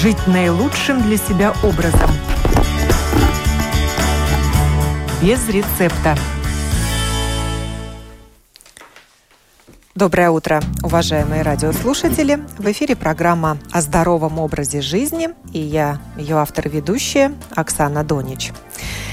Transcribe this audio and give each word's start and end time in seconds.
жить 0.00 0.26
наилучшим 0.26 1.02
для 1.02 1.18
себя 1.18 1.52
образом. 1.62 2.10
Без 5.20 5.46
рецепта. 5.50 6.16
Доброе 9.94 10.30
утро, 10.30 10.62
уважаемые 10.82 11.42
радиослушатели. 11.42 12.42
В 12.56 12.72
эфире 12.72 12.96
программа 12.96 13.58
о 13.72 13.82
здоровом 13.82 14.38
образе 14.38 14.80
жизни, 14.80 15.28
и 15.52 15.58
я, 15.58 16.00
ее 16.16 16.38
автор 16.38 16.68
и 16.68 16.70
ведущая 16.70 17.34
Оксана 17.54 18.02
Донич. 18.02 18.52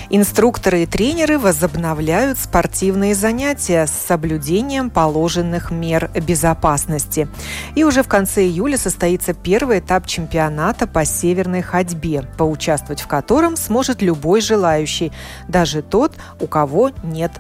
Инструкторы 0.10 0.84
и 0.84 0.86
тренеры 0.86 1.38
возобновляют 1.38 2.38
спортивные 2.38 3.14
занятия 3.14 3.86
с 3.86 3.92
соблюдением 3.92 4.90
положенных 4.90 5.70
мер 5.70 6.10
безопасности. 6.16 7.28
И 7.76 7.84
уже 7.84 8.04
в 8.04 8.08
конце 8.08 8.44
июля 8.46 8.78
состоится 8.78 9.34
первый 9.34 9.80
этап 9.80 10.08
чемпионата 10.08 10.88
по 10.88 11.04
северной 11.04 11.62
ходьбе, 11.62 12.24
поучаствовать 12.38 13.02
в 13.02 13.08
котором 13.08 13.58
сможет 13.58 14.02
любой 14.02 14.40
желающий, 14.40 15.12
даже 15.50 15.82
тот, 15.82 16.14
у 16.40 16.48
кого 16.48 16.92
нет 17.04 17.32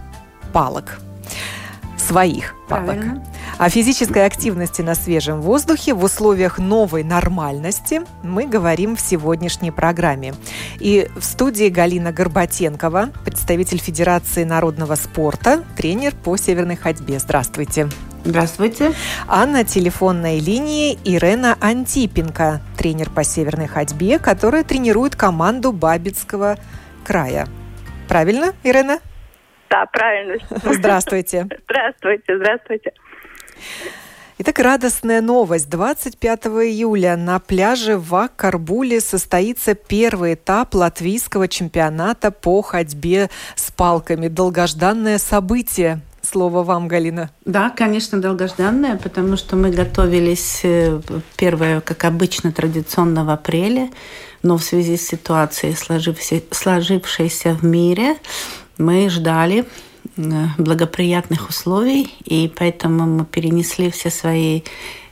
палок 0.52 0.99
своих 2.08 2.56
палок. 2.68 2.86
Правильно. 2.86 3.24
О 3.58 3.70
физической 3.70 4.26
активности 4.26 4.82
на 4.82 4.96
свежем 4.96 5.42
воздухе 5.42 5.94
в 5.94 6.04
условиях 6.04 6.58
новой 6.58 7.04
нормальности 7.04 8.02
мы 8.24 8.46
говорим 8.46 8.96
в 8.96 9.02
сегодняшней 9.02 9.72
программе. 9.72 10.34
И 10.80 11.10
в 11.16 11.24
студии 11.24 11.70
Галина 11.70 12.12
Горбатенкова, 12.12 13.10
представитель 13.26 13.80
Федерации 13.80 14.44
народного 14.44 14.96
спорта, 14.96 15.64
тренер 15.76 16.14
по 16.16 16.38
северной 16.38 16.76
ходьбе. 16.76 17.20
Здравствуйте. 17.20 17.90
Здравствуйте. 18.24 18.94
А 19.28 19.46
на 19.46 19.64
телефонной 19.64 20.40
линии 20.40 20.99
Ирена 21.05 21.58
Антипенко, 21.62 22.62
тренер 22.77 23.10
по 23.10 23.24
северной 23.24 23.68
ходьбе, 23.68 24.20
которая 24.20 24.64
тренирует 24.64 25.16
команду 25.16 25.71
Бабицкого 25.71 26.58
края. 27.05 27.48
Правильно, 28.08 28.54
Ирена? 28.64 28.99
Да, 29.70 29.85
правильно. 29.87 30.37
Здравствуйте. 30.63 31.48
Здравствуйте, 31.65 32.37
здравствуйте. 32.37 32.93
Итак, 34.40 34.59
радостная 34.59 35.21
новость. 35.21 35.68
25 35.68 36.46
июля 36.46 37.18
на 37.18 37.40
пляже 37.40 37.98
в 37.98 38.13
Акарбуле 38.13 39.01
состоится 39.01 39.74
первый 39.74 40.35
этап 40.35 40.76
латвийского 40.76 41.48
чемпионата 41.48 42.29
по 42.29 42.62
ходьбе 42.62 43.32
с 43.55 43.71
палками. 43.71 44.27
Долгожданное 44.27 45.18
событие. 45.18 46.02
Слово 46.21 46.62
вам, 46.62 46.87
Галина. 46.87 47.31
Да, 47.46 47.71
конечно, 47.71 48.21
долгожданное, 48.21 48.98
потому 48.98 49.37
что 49.37 49.55
мы 49.55 49.71
готовились 49.71 50.59
э, 50.63 50.99
первое, 51.35 51.81
как 51.81 52.04
обычно, 52.04 52.52
традиционно 52.52 53.26
в 53.26 53.29
апреле, 53.29 53.90
но 54.43 54.57
в 54.57 54.63
связи 54.63 54.98
с 54.98 55.07
ситуацией, 55.07 55.74
сложившейся 56.52 57.54
в 57.54 57.63
мире, 57.63 58.18
мы 58.78 59.10
ждали 59.10 59.66
э, 60.18 60.46
благоприятных 60.58 61.50
условий, 61.50 62.14
и 62.24 62.52
поэтому 62.56 63.06
мы 63.06 63.26
перенесли 63.26 63.92
все 63.92 64.09
свои 64.09 64.62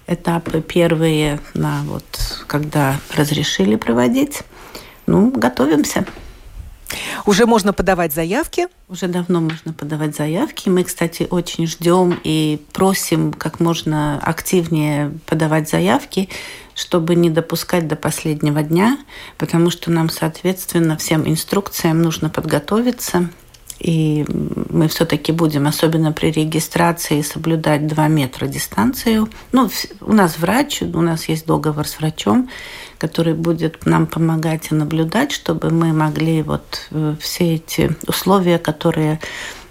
этапы 0.07 0.61
первые 0.61 1.39
на 1.53 1.83
вот, 1.83 2.43
когда 2.47 2.99
разрешили 3.15 3.75
проводить. 3.75 4.41
Ну, 5.07 5.31
готовимся. 5.31 6.05
Уже 7.25 7.47
можно 7.47 7.73
подавать 7.73 8.13
заявки? 8.13 8.67
Уже 8.87 9.07
давно 9.07 9.41
можно 9.41 9.73
подавать 9.73 10.15
заявки. 10.15 10.69
Мы, 10.69 10.83
кстати, 10.83 11.27
очень 11.29 11.65
ждем 11.65 12.19
и 12.23 12.61
просим 12.73 13.33
как 13.33 13.59
можно 13.59 14.19
активнее 14.19 15.11
подавать 15.25 15.67
заявки, 15.67 16.29
чтобы 16.75 17.15
не 17.15 17.31
допускать 17.31 17.87
до 17.87 17.95
последнего 17.95 18.61
дня, 18.61 18.99
потому 19.37 19.71
что 19.71 19.89
нам, 19.91 20.09
соответственно, 20.09 20.97
всем 20.97 21.27
инструкциям 21.27 22.01
нужно 22.01 22.29
подготовиться– 22.29 23.29
и 23.85 24.25
мы 24.71 24.87
все-таки 24.87 25.31
будем, 25.31 25.67
особенно 25.67 26.11
при 26.11 26.31
регистрации, 26.31 27.21
соблюдать 27.21 27.85
2 27.85 28.07
метра 28.07 28.47
дистанцию. 28.47 29.29
Ну, 29.51 29.69
у 30.01 30.13
нас 30.13 30.39
врач, 30.39 30.81
у 30.81 31.01
нас 31.01 31.29
есть 31.29 31.45
договор 31.45 31.87
с 31.87 31.99
врачом, 31.99 32.49
который 32.97 33.35
будет 33.35 33.85
нам 33.85 34.07
помогать 34.07 34.71
и 34.71 34.75
наблюдать, 34.75 35.31
чтобы 35.31 35.69
мы 35.69 35.93
могли 35.93 36.41
вот 36.41 36.87
э, 36.89 37.15
все 37.19 37.55
эти 37.55 37.95
условия, 38.07 38.57
которые 38.57 39.19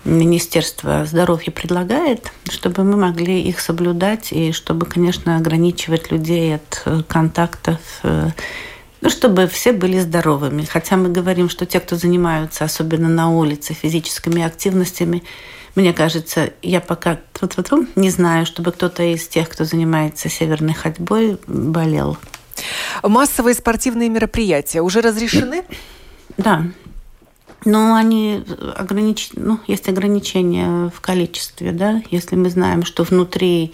Министерство 0.04 1.04
здоровья 1.06 1.50
предлагает, 1.50 2.30
чтобы 2.48 2.84
мы 2.84 2.97
могли 2.97 3.42
их 3.42 3.58
соблюдать 3.58 4.30
и 4.30 4.53
чтобы, 4.53 4.86
конечно, 4.86 5.38
ограничивать 5.38 6.12
людей 6.12 6.54
от 6.54 6.82
э, 6.84 7.03
контактов 7.08 7.80
э, 8.04 8.28
ну, 9.04 9.10
чтобы 9.10 9.47
все 9.47 9.72
были 9.72 10.00
здоровыми. 10.00 10.65
Хотя 10.65 10.97
мы 10.97 11.10
говорим, 11.10 11.50
что 11.50 11.66
те, 11.66 11.78
кто 11.78 11.94
занимаются, 11.94 12.65
особенно 12.65 13.09
на 13.09 13.31
улице, 13.31 13.75
физическими 13.75 14.42
активностями, 14.42 15.22
мне 15.75 15.92
кажется, 15.92 16.54
я 16.62 16.81
пока 16.81 17.19
тут 17.38 17.54
-ту 17.54 17.62
-ту, 17.62 17.87
не 17.97 18.10
знаю, 18.10 18.47
чтобы 18.47 18.72
кто-то 18.72 19.03
из 19.03 19.28
тех, 19.28 19.50
кто 19.50 19.65
занимается 19.65 20.31
северной 20.31 20.72
ходьбой, 20.72 21.37
болел. 21.47 22.16
Массовые 23.03 23.54
спортивные 23.54 24.09
мероприятия 24.09 24.81
уже 24.81 25.03
разрешены? 25.03 25.65
Да. 26.38 26.65
Но 27.66 27.94
они 27.94 28.42
огранич... 28.76 29.31
ну, 29.34 29.59
есть 29.66 29.88
ограничения 29.88 30.88
в 30.88 31.00
количестве, 31.03 31.72
да. 31.72 32.03
Если 32.10 32.36
мы 32.36 32.48
знаем, 32.48 32.84
что 32.84 33.03
внутри 33.04 33.72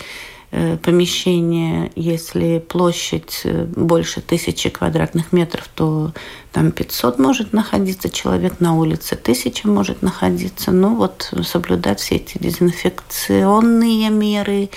помещение, 0.82 1.92
если 1.94 2.58
площадь 2.58 3.42
э, 3.44 3.66
больше 3.66 4.20
тысячи 4.20 4.68
квадратных 4.68 5.32
метров, 5.32 5.68
то 5.74 6.12
там 6.52 6.72
500 6.72 7.18
может 7.20 7.52
находиться 7.52 8.10
человек 8.10 8.58
на 8.58 8.76
улице, 8.76 9.14
тысяча 9.14 9.68
может 9.68 10.02
находиться. 10.02 10.72
Ну 10.72 10.96
вот 10.96 11.32
соблюдать 11.44 12.00
все 12.00 12.16
эти 12.16 12.38
дезинфекционные 12.38 14.10
меры, 14.10 14.70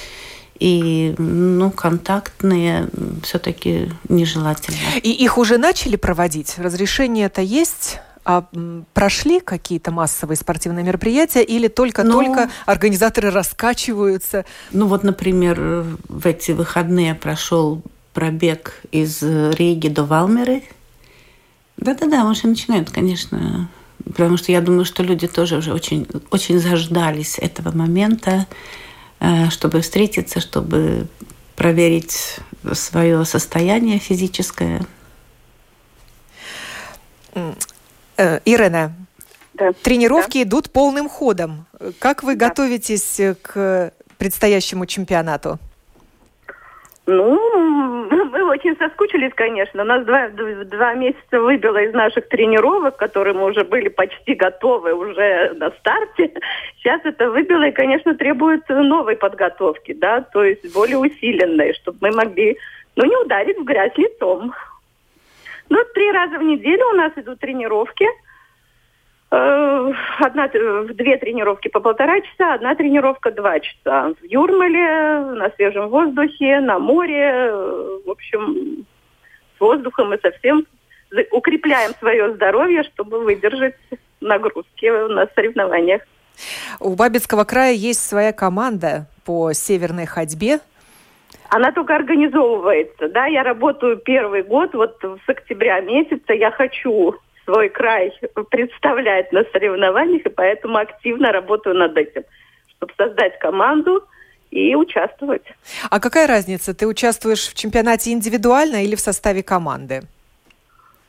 и 0.60 1.16
ну, 1.18 1.72
контактные 1.72 2.88
все-таки 3.24 3.90
нежелательно. 4.08 4.78
И 5.02 5.12
их 5.12 5.38
уже 5.38 5.58
начали 5.58 5.96
проводить? 5.96 6.56
Разрешение 6.58 7.26
это 7.26 7.42
есть? 7.42 8.00
А 8.26 8.48
прошли 8.94 9.42
какие-то 9.42 9.92
массовые 9.92 10.38
спортивные 10.38 10.86
мероприятия 10.86 11.44
или 11.44 11.68
только-только 11.68 12.46
ну, 12.46 12.52
организаторы 12.66 13.32
раскачиваются? 13.32 14.46
Ну 14.72 14.88
вот, 14.88 15.04
например, 15.04 15.60
в 16.08 16.26
эти 16.26 16.52
выходные 16.52 17.16
прошел 17.16 17.82
пробег 18.14 18.82
из 18.92 19.22
Риги 19.22 19.90
до 19.90 20.04
Валмеры. 20.06 20.64
Да-да-да, 21.78 22.24
уже 22.30 22.48
начинают, 22.48 22.92
конечно. 22.92 23.70
Потому 24.06 24.38
что 24.38 24.52
я 24.52 24.62
думаю, 24.62 24.86
что 24.86 25.04
люди 25.04 25.28
тоже 25.28 25.58
уже 25.58 25.74
очень, 25.74 26.08
очень 26.32 26.60
заждались 26.60 27.40
этого 27.40 27.76
момента, 27.76 28.48
э, 29.20 29.50
чтобы 29.50 29.82
встретиться, 29.82 30.40
чтобы 30.40 31.08
проверить 31.56 32.38
свое 32.74 33.26
состояние 33.26 34.00
физическое. 34.00 34.86
Э, 38.18 38.40
Ирена, 38.46 38.92
да. 39.54 39.72
тренировки 39.84 40.44
да. 40.44 40.50
идут 40.50 40.72
полным 40.72 41.10
ходом. 41.10 41.66
Как 42.00 42.24
вы 42.24 42.36
да. 42.36 42.50
готовитесь 42.50 43.20
к 43.42 43.92
предстоящему 44.18 44.86
чемпионату? 44.86 45.60
Ну, 47.06 47.38
мы 48.32 48.44
очень 48.46 48.78
соскучились, 48.78 49.34
конечно. 49.36 49.84
Нас 49.84 50.06
два, 50.06 50.30
два 50.30 50.94
месяца 50.94 51.42
выбило 51.42 51.78
из 51.78 51.94
наших 51.94 52.30
тренировок, 52.30 52.98
которые 52.98 53.34
мы 53.34 53.46
уже 53.46 53.64
были 53.64 53.90
почти 53.90 54.36
готовы 54.36 54.94
уже 54.94 55.54
на 55.56 55.72
старте. 55.72 56.32
Сейчас 56.78 57.02
это 57.04 57.30
выбило 57.30 57.64
и, 57.64 57.72
конечно, 57.72 58.16
требует 58.16 58.68
новой 58.70 59.16
подготовки, 59.16 59.94
да, 59.94 60.22
то 60.22 60.44
есть 60.44 60.74
более 60.74 60.98
усиленной, 60.98 61.74
чтобы 61.74 61.98
мы 62.02 62.12
могли, 62.12 62.58
ну, 62.96 63.06
не 63.06 63.18
ударить 63.18 63.58
в 63.58 63.64
грязь 63.64 63.98
лицом. 63.98 64.54
Ну, 65.70 65.80
три 65.94 66.12
раза 66.12 66.38
в 66.38 66.44
неделю 66.44 66.86
у 66.90 66.96
нас 66.96 67.12
идут 67.16 67.40
тренировки. 67.40 68.06
Э, 69.32 69.92
одна, 70.20 70.48
две 70.48 71.18
тренировки 71.18 71.68
по 71.68 71.80
полтора 71.80 72.22
часа, 72.22 72.54
одна 72.54 72.76
тренировка 72.76 73.32
два 73.32 73.60
часа. 73.60 74.14
В 74.22 74.24
Юрмале, 74.24 75.36
на 75.36 75.50
свежем 75.56 75.90
воздухе, 75.90 76.60
на 76.60 76.78
море. 76.78 77.52
В 78.06 78.10
общем, 78.10 78.86
с 79.58 79.60
воздухом 79.60 80.10
мы 80.10 80.20
совсем 80.22 80.66
укрепляем 81.32 81.94
свое 82.00 82.34
здоровье, 82.34 82.84
чтобы 82.84 83.24
выдержать 83.24 83.76
нагрузки 84.22 84.86
на 85.10 85.28
соревнованиях. 85.36 86.02
У 86.80 86.96
Бабицкого 86.96 87.44
края 87.44 87.74
есть 87.74 88.08
своя 88.08 88.34
команда 88.34 89.08
по 89.26 89.54
северной 89.54 90.06
ходьбе. 90.06 90.60
Она 91.56 91.72
только 91.72 91.96
организовывается, 91.96 93.10
да, 93.10 93.28
я 93.28 93.44
работаю 93.44 93.98
первый 93.98 94.42
год, 94.42 94.74
вот 94.74 94.98
с 95.04 95.30
октября 95.30 95.82
месяца 95.82 96.34
я 96.34 96.50
хочу 96.50 97.14
свой 97.46 97.70
край 97.70 98.12
представлять 98.50 99.32
на 99.32 99.44
соревнованиях, 99.52 100.26
и 100.26 100.30
поэтому 100.30 100.78
активно 100.78 101.32
работаю 101.32 101.76
над 101.76 101.96
этим, 101.96 102.24
чтобы 102.76 102.92
создать 102.98 103.38
команду 103.38 104.04
и 104.50 104.74
участвовать. 104.74 105.44
А 105.92 106.00
какая 106.00 106.26
разница? 106.26 106.74
Ты 106.74 106.88
участвуешь 106.88 107.48
в 107.48 107.54
чемпионате 107.54 108.12
индивидуально 108.14 108.84
или 108.84 108.96
в 108.96 109.00
составе 109.00 109.44
команды? 109.44 110.02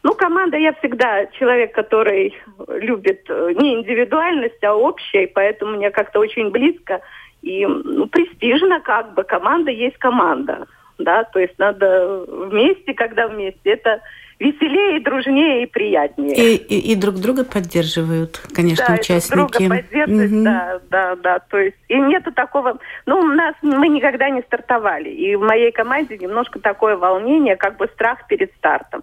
Ну, 0.03 0.13
команда, 0.13 0.59
я 0.59 0.75
всегда 0.75 1.25
человек, 1.39 1.75
который 1.75 2.35
любит 2.69 3.23
э, 3.31 3.53
не 3.59 3.77
индивидуальность, 3.77 4.63
а 4.63 4.75
общее, 4.75 5.27
поэтому 5.27 5.77
мне 5.77 5.91
как-то 5.91 6.19
очень 6.21 6.51
близко 6.51 7.01
и 7.45 7.67
ну, 7.67 8.07
престижно 8.07 8.81
как 8.81 9.15
бы. 9.15 9.23
Команда 9.23 9.71
есть 9.71 9.99
команда, 9.99 10.67
да, 10.99 11.25
то 11.25 11.39
есть 11.39 11.59
надо 11.59 12.25
вместе, 12.29 12.95
когда 12.95 13.29
вместе. 13.29 13.71
Это 13.71 14.01
веселее, 14.39 15.01
дружнее 15.01 15.65
и 15.65 15.67
приятнее. 15.67 16.35
И, 16.35 16.57
и, 16.57 16.93
и 16.93 16.97
друг 16.97 17.17
друга 17.17 17.45
поддерживают, 17.45 18.41
конечно, 18.55 18.87
да, 18.89 18.95
участники. 18.95 19.35
друг 19.35 19.51
друга 19.53 19.77
поддерживают, 19.77 20.33
угу. 20.33 20.45
да, 20.45 20.81
да, 20.91 21.17
да. 21.17 21.39
То 21.39 21.59
есть 21.59 21.77
и 21.89 21.99
нету 21.99 22.33
такого. 22.33 22.79
Ну, 23.07 23.19
у 23.19 23.27
нас 23.27 23.55
мы 23.63 23.89
никогда 23.89 24.31
не 24.31 24.41
стартовали, 24.43 25.11
и 25.11 25.37
в 25.37 25.43
моей 25.43 25.71
команде 25.71 26.17
немножко 26.17 26.59
такое 26.59 26.97
волнение, 26.97 27.57
как 27.57 27.77
бы 27.77 27.87
страх 27.89 28.27
перед 28.27 28.53
стартом. 28.55 29.03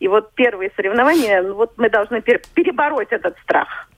И 0.00 0.08
вот 0.08 0.34
первые 0.34 0.72
соревнования, 0.74 1.42
ну, 1.42 1.54
вот 1.54 1.74
мы 1.76 1.88
должны 1.88 2.22
перебороть 2.22 3.12
этот 3.12 3.36
страх. 3.44 3.88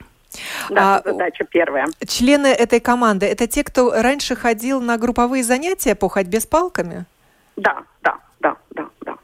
Да, 0.71 0.97
а, 0.97 1.03
задача 1.05 1.45
первая. 1.45 1.87
Члены 2.07 2.49
этой 2.49 2.81
команды 2.81 3.27
это 3.27 3.47
те, 3.47 3.65
кто 3.65 3.91
раньше 3.91 4.37
ходил 4.37 4.81
на 4.81 4.99
групповые 4.99 5.43
занятия 5.43 5.95
по 5.95 6.09
ходьбе 6.09 6.41
с 6.41 6.47
палками? 6.47 7.05
Да, 7.57 7.83
да, 8.03 8.19
да, 8.41 8.57
да, 8.71 8.89
да. 9.03 9.15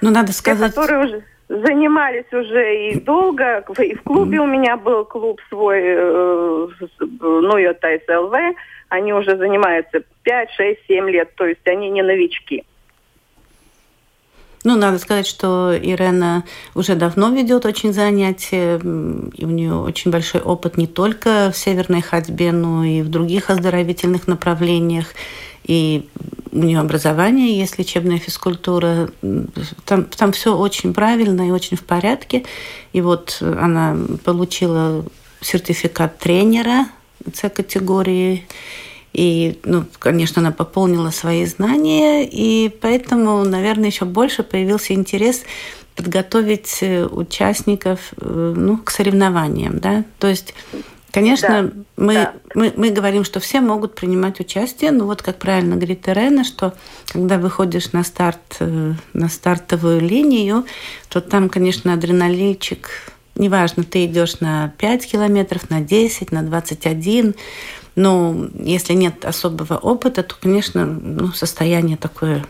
Ну, 0.00 0.10
надо 0.10 0.32
сказать... 0.32 0.74
Те, 0.74 0.80
которые 0.80 1.06
уже 1.06 1.24
занимались 1.48 2.32
уже 2.32 2.88
и 2.88 3.00
долго, 3.00 3.64
и 3.78 3.94
в 3.94 4.02
клубе 4.02 4.40
у 4.40 4.46
меня 4.46 4.76
был 4.76 5.04
клуб 5.04 5.40
свой, 5.48 5.80
э, 5.82 6.68
ну, 7.20 7.56
это 7.56 8.00
СЛВ, 8.06 8.34
они 8.88 9.12
уже 9.12 9.36
занимаются 9.36 10.02
5, 10.22 10.50
6, 10.50 10.80
7 10.86 11.10
лет, 11.10 11.34
то 11.34 11.46
есть 11.46 11.66
они 11.66 11.90
не 11.90 12.02
новички. 12.02 12.64
Ну, 14.64 14.76
надо 14.76 14.98
сказать, 14.98 15.26
что 15.26 15.76
Ирена 15.76 16.44
уже 16.74 16.94
давно 16.94 17.30
ведет 17.30 17.66
очень 17.66 17.92
занятия, 17.92 18.78
и 18.78 19.44
у 19.44 19.50
нее 19.50 19.74
очень 19.74 20.10
большой 20.10 20.40
опыт 20.40 20.78
не 20.78 20.86
только 20.86 21.50
в 21.52 21.56
северной 21.56 22.00
ходьбе, 22.00 22.50
но 22.50 22.82
и 22.82 23.02
в 23.02 23.08
других 23.08 23.50
оздоровительных 23.50 24.26
направлениях 24.26 25.08
и 25.64 26.08
у 26.52 26.58
нее 26.58 26.78
образование 26.78 27.58
есть 27.58 27.78
лечебная 27.78 28.18
физкультура. 28.18 29.10
Там, 29.84 30.04
там 30.04 30.32
все 30.32 30.56
очень 30.56 30.92
правильно 30.92 31.48
и 31.48 31.50
очень 31.50 31.76
в 31.76 31.82
порядке. 31.82 32.44
И 32.92 33.00
вот 33.00 33.38
она 33.40 33.96
получила 34.24 35.04
сертификат 35.40 36.18
тренера 36.18 36.86
С-категории. 37.32 38.46
И, 39.14 39.60
ну, 39.64 39.84
конечно, 40.00 40.42
она 40.42 40.50
пополнила 40.50 41.10
свои 41.10 41.46
знания, 41.46 42.28
и 42.28 42.68
поэтому, 42.68 43.44
наверное, 43.44 43.86
еще 43.86 44.04
больше 44.04 44.42
появился 44.42 44.92
интерес 44.92 45.44
подготовить 45.94 46.78
э, 46.82 47.06
участников 47.06 48.12
э, 48.20 48.54
ну, 48.56 48.78
к 48.78 48.90
соревнованиям. 48.90 49.78
Да? 49.78 50.04
То 50.18 50.26
есть 50.26 50.54
Конечно, 51.12 51.62
да, 51.62 51.70
мы, 51.96 52.14
да. 52.14 52.32
Мы, 52.56 52.72
мы 52.76 52.90
говорим, 52.90 53.22
что 53.22 53.38
все 53.38 53.60
могут 53.60 53.94
принимать 53.94 54.40
участие, 54.40 54.90
но 54.90 55.06
вот 55.06 55.22
как 55.22 55.36
правильно 55.36 55.76
говорит 55.76 56.08
Ирена, 56.08 56.42
что 56.42 56.74
когда 57.06 57.38
выходишь 57.38 57.92
на 57.92 58.02
старт, 58.02 58.56
э, 58.58 58.94
на 59.12 59.28
стартовую 59.28 60.00
линию, 60.00 60.64
то 61.08 61.20
там, 61.20 61.48
конечно, 61.50 61.92
адреналинчик, 61.92 62.90
неважно, 63.36 63.84
ты 63.84 64.06
идешь 64.06 64.40
на 64.40 64.72
5 64.78 65.06
километров, 65.06 65.70
на 65.70 65.82
10, 65.82 66.32
на 66.32 66.42
21, 66.42 67.36
но 67.96 68.48
если 68.58 68.94
нет 68.94 69.24
особого 69.24 69.74
опыта, 69.74 70.22
то, 70.22 70.34
конечно, 70.40 70.84
ну, 70.84 71.28
состояние 71.32 71.96
такое 71.96 72.44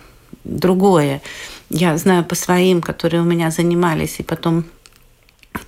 другое. 0.45 1.23
Я 1.71 1.97
знаю 1.97 2.25
по 2.25 2.35
своим, 2.35 2.81
которые 2.81 3.23
у 3.23 3.25
меня 3.25 3.51
занимались, 3.51 4.21
и 4.21 4.23
потом 4.23 4.65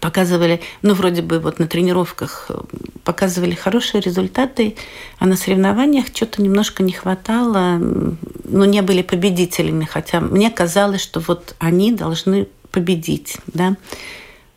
показывали, 0.01 0.61
ну, 0.83 0.95
вроде 0.95 1.23
бы 1.23 1.39
вот 1.39 1.59
на 1.59 1.67
тренировках 1.67 2.47
э, 2.49 2.59
показывали 3.05 3.55
хорошие 3.55 4.01
результаты, 4.01 4.77
а 5.19 5.27
на 5.27 5.37
соревнованиях 5.37 6.07
что-то 6.09 6.43
немножко 6.43 6.83
не 6.83 6.93
хватало, 6.93 7.79
ну, 7.79 8.65
не 8.65 8.83
были 8.83 9.03
победителями, 9.03 9.85
хотя 9.85 10.21
мне 10.21 10.51
казалось, 10.51 11.01
что 11.01 11.21
вот 11.21 11.55
они 11.59 11.93
должны 11.93 12.49
победить, 12.73 13.39
да. 13.47 13.77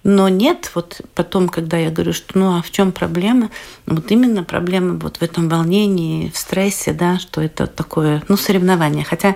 Но 0.03 0.29
нет, 0.29 0.71
вот 0.75 1.01
потом, 1.13 1.49
когда 1.49 1.77
я 1.77 1.91
говорю, 1.91 2.13
что 2.13 2.39
ну 2.39 2.57
а 2.57 2.61
в 2.61 2.71
чем 2.71 2.93
проблема, 2.93 3.49
вот 3.85 4.09
именно 4.11 4.43
проблема 4.43 4.97
вот 4.97 5.17
в 5.17 5.21
этом 5.21 5.49
волнении, 5.49 6.29
в 6.29 6.37
стрессе, 6.37 6.93
да, 6.93 7.19
что 7.19 7.41
это 7.41 7.67
такое, 7.67 8.23
ну, 8.29 8.37
соревнование. 8.37 9.03
Хотя 9.03 9.35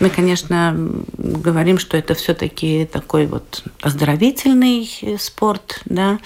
мы, 0.00 0.10
конечно, 0.10 0.76
говорим, 1.16 1.78
что 1.78 1.96
это 1.96 2.14
все-таки 2.14 2.86
такой 2.92 3.26
вот 3.26 3.64
оздоровительный 3.80 5.16
спорт, 5.18 5.80
да. 5.86 6.18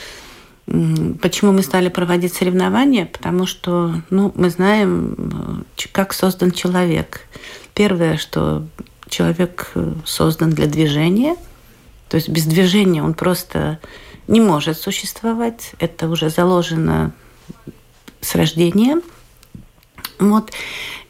Почему 0.67 1.53
мы 1.53 1.63
стали 1.63 1.89
проводить 1.89 2.35
соревнования? 2.35 3.07
Потому 3.07 3.47
что, 3.47 4.03
ну, 4.11 4.33
мы 4.35 4.51
знаем, 4.51 5.65
как 5.93 6.13
создан 6.13 6.51
человек. 6.51 7.21
Первое, 7.73 8.17
что 8.17 8.67
человек 9.09 9.73
создан 10.05 10.51
для 10.51 10.67
движения– 10.67 11.37
то 12.09 12.17
есть 12.17 12.29
без 12.29 12.45
движения 12.45 13.03
он 13.03 13.15
просто 13.15 13.79
не 14.29 14.41
может 14.41 14.79
существовать. 14.79 15.73
Это 15.79 16.09
уже 16.09 16.31
заложено 16.31 17.13
с 18.21 18.35
рождения. 18.35 19.01
Вот. 20.19 20.51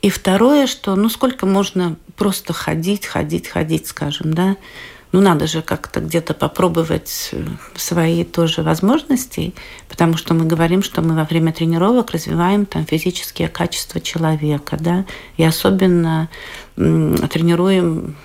И 0.03 0.11
второе, 0.11 0.67
что 0.67 0.95
ну 0.97 1.09
сколько 1.09 1.47
можно 1.47 1.97
просто 2.17 2.53
ходить, 2.53 3.07
ходить, 3.07 3.49
ходить, 3.49 3.87
скажем, 3.87 4.35
да. 4.35 4.57
Ну, 5.13 5.21
надо 5.23 5.47
же 5.47 5.63
как-то 5.63 6.01
где-то 6.01 6.35
попробовать 6.35 7.33
свои 7.75 8.25
тоже 8.25 8.63
возможности, 8.63 9.55
потому 9.89 10.17
что 10.17 10.35
мы 10.35 10.45
говорим, 10.45 10.83
что 10.83 11.01
мы 11.01 11.15
во 11.15 11.25
время 11.25 11.53
тренировок 11.53 12.11
развиваем 12.11 12.67
там 12.67 12.85
физические 12.85 13.49
качества 13.49 14.01
человека, 14.01 14.77
да, 14.79 15.07
и 15.37 15.45
особенно 15.45 16.29
тренируем 16.75 18.17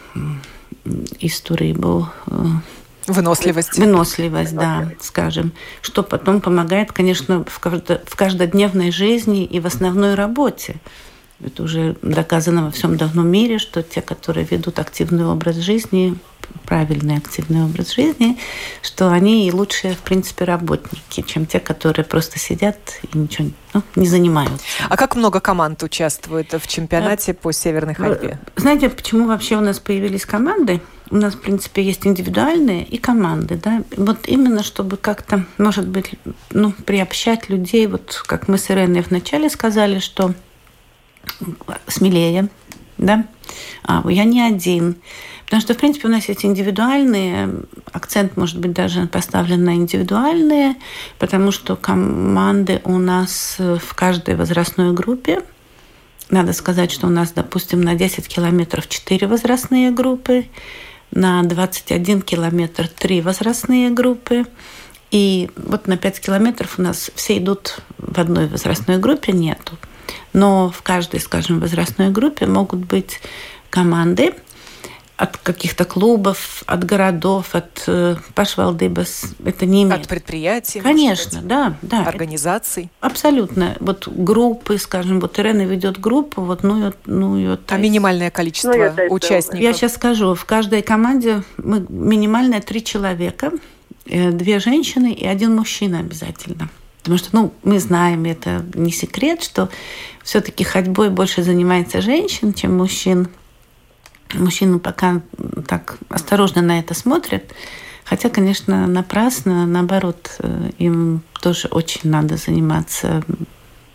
истории 1.20 1.76
э, 2.28 2.44
Выносливость. 3.08 3.78
Выносливость, 3.78 4.56
да, 4.56 4.92
скажем. 5.00 5.54
Что 5.82 6.04
потом 6.04 6.40
помогает, 6.40 6.92
конечно, 6.92 7.44
в, 7.44 7.60
в 7.60 8.16
каждодневной 8.16 8.92
жизни 8.92 9.44
и 9.44 9.60
в 9.60 9.66
основной 9.66 10.16
работе. 10.16 10.76
Это 11.44 11.64
уже 11.64 11.96
доказано 12.04 12.66
во 12.66 12.72
всем 12.72 12.98
давном 12.98 13.28
мире, 13.28 13.58
что 13.58 13.82
те, 13.82 14.02
которые 14.02 14.46
ведут 14.50 14.78
активный 14.78 15.26
образ 15.26 15.56
жизни, 15.56 16.16
правильный 16.66 17.18
активный 17.18 17.64
образ 17.64 17.94
жизни, 17.94 18.38
что 18.82 19.10
они 19.10 19.52
лучшие, 19.52 19.94
в 19.94 20.00
принципе, 20.00 20.46
работники, 20.46 21.22
чем 21.22 21.46
те, 21.46 21.60
которые 21.60 22.06
просто 22.06 22.40
сидят 22.40 22.78
и 23.12 23.18
ничего 23.18 23.50
ну, 23.74 23.84
не 23.96 24.08
занимаются. 24.08 24.66
А 24.90 24.98
как 24.98 25.16
много 25.16 25.40
команд 25.40 25.82
участвует 25.84 26.54
в 26.54 26.68
чемпионате 26.68 27.34
по 27.34 27.52
северной 27.52 27.94
ходьбе? 27.94 28.40
Знаете, 28.56 28.90
почему 28.90 29.28
вообще 29.28 29.56
у 29.56 29.62
нас 29.62 29.80
появились 29.80 30.26
команды? 30.26 30.82
У 31.10 31.18
нас, 31.18 31.36
в 31.36 31.42
принципе, 31.42 31.84
есть 31.84 32.08
индивидуальные 32.08 32.86
и 32.86 32.98
команды, 32.98 33.60
да. 33.62 33.84
Вот 33.98 34.28
именно, 34.28 34.64
чтобы 34.64 34.98
как-то, 34.98 35.46
может 35.58 35.88
быть, 35.88 36.12
ну, 36.52 36.72
приобщать 36.72 37.50
людей, 37.50 37.88
вот 37.88 38.24
как 38.26 38.48
мы 38.48 38.58
с 38.58 38.72
Иреной 38.72 39.02
вначале 39.02 39.50
сказали, 39.50 40.00
что 40.00 40.34
смелее, 41.88 42.50
да, 42.98 43.26
а, 43.84 44.04
я 44.10 44.24
не 44.24 44.42
один. 44.42 44.98
Потому 45.52 45.64
что, 45.64 45.74
в 45.74 45.78
принципе, 45.80 46.08
у 46.08 46.12
нас 46.12 46.30
есть 46.30 46.46
индивидуальные, 46.46 47.64
акцент 47.92 48.38
может 48.38 48.58
быть 48.58 48.72
даже 48.72 49.06
поставлен 49.08 49.66
на 49.66 49.76
индивидуальные, 49.76 50.78
потому 51.20 51.52
что 51.52 51.76
команды 51.76 52.80
у 52.86 52.98
нас 52.98 53.58
в 53.60 53.94
каждой 53.94 54.38
возрастной 54.38 54.94
группе. 54.94 55.42
Надо 56.30 56.54
сказать, 56.54 56.90
что 56.90 57.08
у 57.08 57.10
нас, 57.10 57.34
допустим, 57.34 57.82
на 57.82 57.96
10 57.96 58.30
километров 58.30 58.88
4 58.88 59.28
возрастные 59.28 59.92
группы, 59.92 60.46
на 61.12 61.44
21 61.44 62.22
километр 62.22 62.88
3 62.88 63.20
возрастные 63.20 63.90
группы. 63.90 64.46
И 65.12 65.50
вот 65.58 65.86
на 65.86 65.98
5 65.98 66.22
километров 66.22 66.80
у 66.80 66.82
нас 66.82 67.12
все 67.16 67.38
идут 67.40 67.80
в 67.98 68.18
одной 68.18 68.48
возрастной 68.48 69.00
группе, 69.00 69.34
нету. 69.34 69.74
Но 70.32 70.72
в 70.72 70.82
каждой, 70.82 71.20
скажем, 71.20 71.60
возрастной 71.60 72.10
группе 72.10 72.46
могут 72.46 72.80
быть 72.86 73.20
команды, 73.70 74.34
от 75.22 75.38
каких-то 75.38 75.86
клубов, 75.86 76.64
от 76.66 76.84
городов, 76.84 77.54
от 77.54 77.84
э, 77.86 78.16
пашвалдыбас. 78.34 79.36
Это 79.46 79.68
не 79.68 79.84
имеет. 79.84 80.02
От 80.02 80.08
предприятий, 80.08 80.80
Конечно, 80.80 81.42
да, 81.44 81.76
да. 81.84 82.06
Организаций. 82.06 82.90
Абсолютно. 83.02 83.78
Вот 83.80 84.08
группы, 84.08 84.80
скажем, 84.80 85.20
вот 85.20 85.38
Ирена 85.38 85.62
ведет 85.62 86.00
группу, 86.00 86.42
вот 86.42 86.64
ну, 86.64 86.92
ну 87.06 87.38
ее. 87.38 87.60
А 87.68 87.78
минимальное 87.78 88.32
количество 88.32 88.74
ну, 88.74 89.14
участников? 89.14 89.60
Я 89.60 89.74
сейчас 89.74 89.94
скажу. 89.94 90.34
В 90.34 90.46
каждой 90.46 90.82
команде 90.82 91.44
мы 91.58 91.86
минимальное 91.88 92.60
три 92.60 92.84
человека, 92.84 93.52
э, 94.08 94.32
две 94.32 94.58
женщины 94.58 95.14
и 95.14 95.28
один 95.28 95.56
мужчина 95.56 96.00
обязательно. 96.00 96.70
Потому 97.04 97.18
что, 97.20 97.30
ну, 97.34 97.54
мы 97.62 97.80
знаем, 97.80 98.26
это 98.26 98.66
не 98.74 98.92
секрет, 98.92 99.44
что 99.44 99.70
все-таки 100.24 100.64
ходьбой 100.64 101.12
больше 101.12 101.44
занимается 101.44 102.02
женщин, 102.02 102.54
чем 102.54 102.78
мужчин. 102.78 103.28
Мужчины 104.34 104.80
пока 104.80 105.22
так 105.68 105.98
осторожно 106.10 106.62
на 106.62 106.80
это 106.80 106.94
смотрят. 106.94 107.54
Хотя, 108.04 108.30
конечно, 108.30 108.88
напрасно, 108.88 109.66
наоборот, 109.66 110.36
э, 110.40 110.72
им 110.78 111.22
тоже 111.42 111.68
очень 111.70 112.10
надо 112.10 112.38
заниматься 112.38 113.24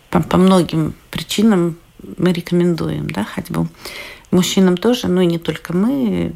по, 0.09 0.21
по 0.21 0.37
многим 0.37 0.93
причинам 1.11 1.77
мы 2.17 2.31
рекомендуем 2.31 3.09
да, 3.09 3.23
ходьбу. 3.23 3.67
Мужчинам 4.31 4.77
тоже, 4.77 5.07
ну 5.07 5.21
и 5.21 5.25
не 5.25 5.37
только 5.37 5.75
мы. 5.75 6.33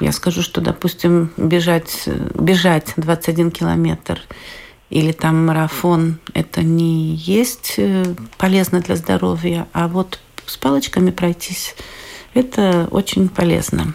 Я 0.00 0.12
скажу, 0.12 0.42
что, 0.42 0.60
допустим, 0.60 1.30
бежать, 1.36 2.08
бежать 2.34 2.92
21 2.96 3.50
километр 3.50 4.20
или 4.90 5.12
там 5.12 5.46
марафон, 5.46 6.18
это 6.34 6.62
не 6.62 7.14
есть 7.14 7.74
э, 7.78 8.04
полезно 8.36 8.80
для 8.80 8.96
здоровья, 8.96 9.66
а 9.72 9.88
вот 9.88 10.18
с 10.44 10.56
палочками 10.56 11.10
пройтись, 11.10 11.74
это 12.34 12.88
очень 12.90 13.28
полезно. 13.28 13.94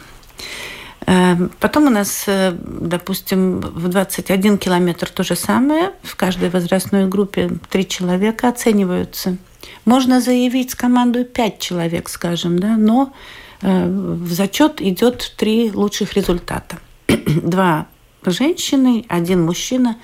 Эм, 1.08 1.52
потом 1.60 1.88
у 1.88 1.90
нас, 1.90 2.26
э, 2.28 2.52
допустим, 2.62 3.62
в 3.62 3.88
21 3.88 4.58
километр 4.58 5.10
то 5.10 5.24
же 5.24 5.36
самое. 5.38 5.94
В 6.04 6.18
каждой 6.18 6.50
возрастной 6.50 7.08
группе 7.08 7.50
три 7.70 7.88
человека 7.88 8.50
оцениваются. 8.50 9.38
Можно 9.86 10.20
заявить 10.20 10.72
с 10.72 10.76
командой 10.76 11.24
пять 11.24 11.60
человек, 11.60 12.10
скажем, 12.10 12.60
да, 12.60 12.76
но 12.76 13.14
э, 13.62 13.88
в 13.88 14.34
зачет 14.34 14.82
идет 14.82 15.34
три 15.38 15.72
лучших 15.72 16.14
результата. 16.14 16.78
Два 17.08 17.88
женщины, 18.26 19.06
один 19.08 19.46
мужчина. 19.46 19.96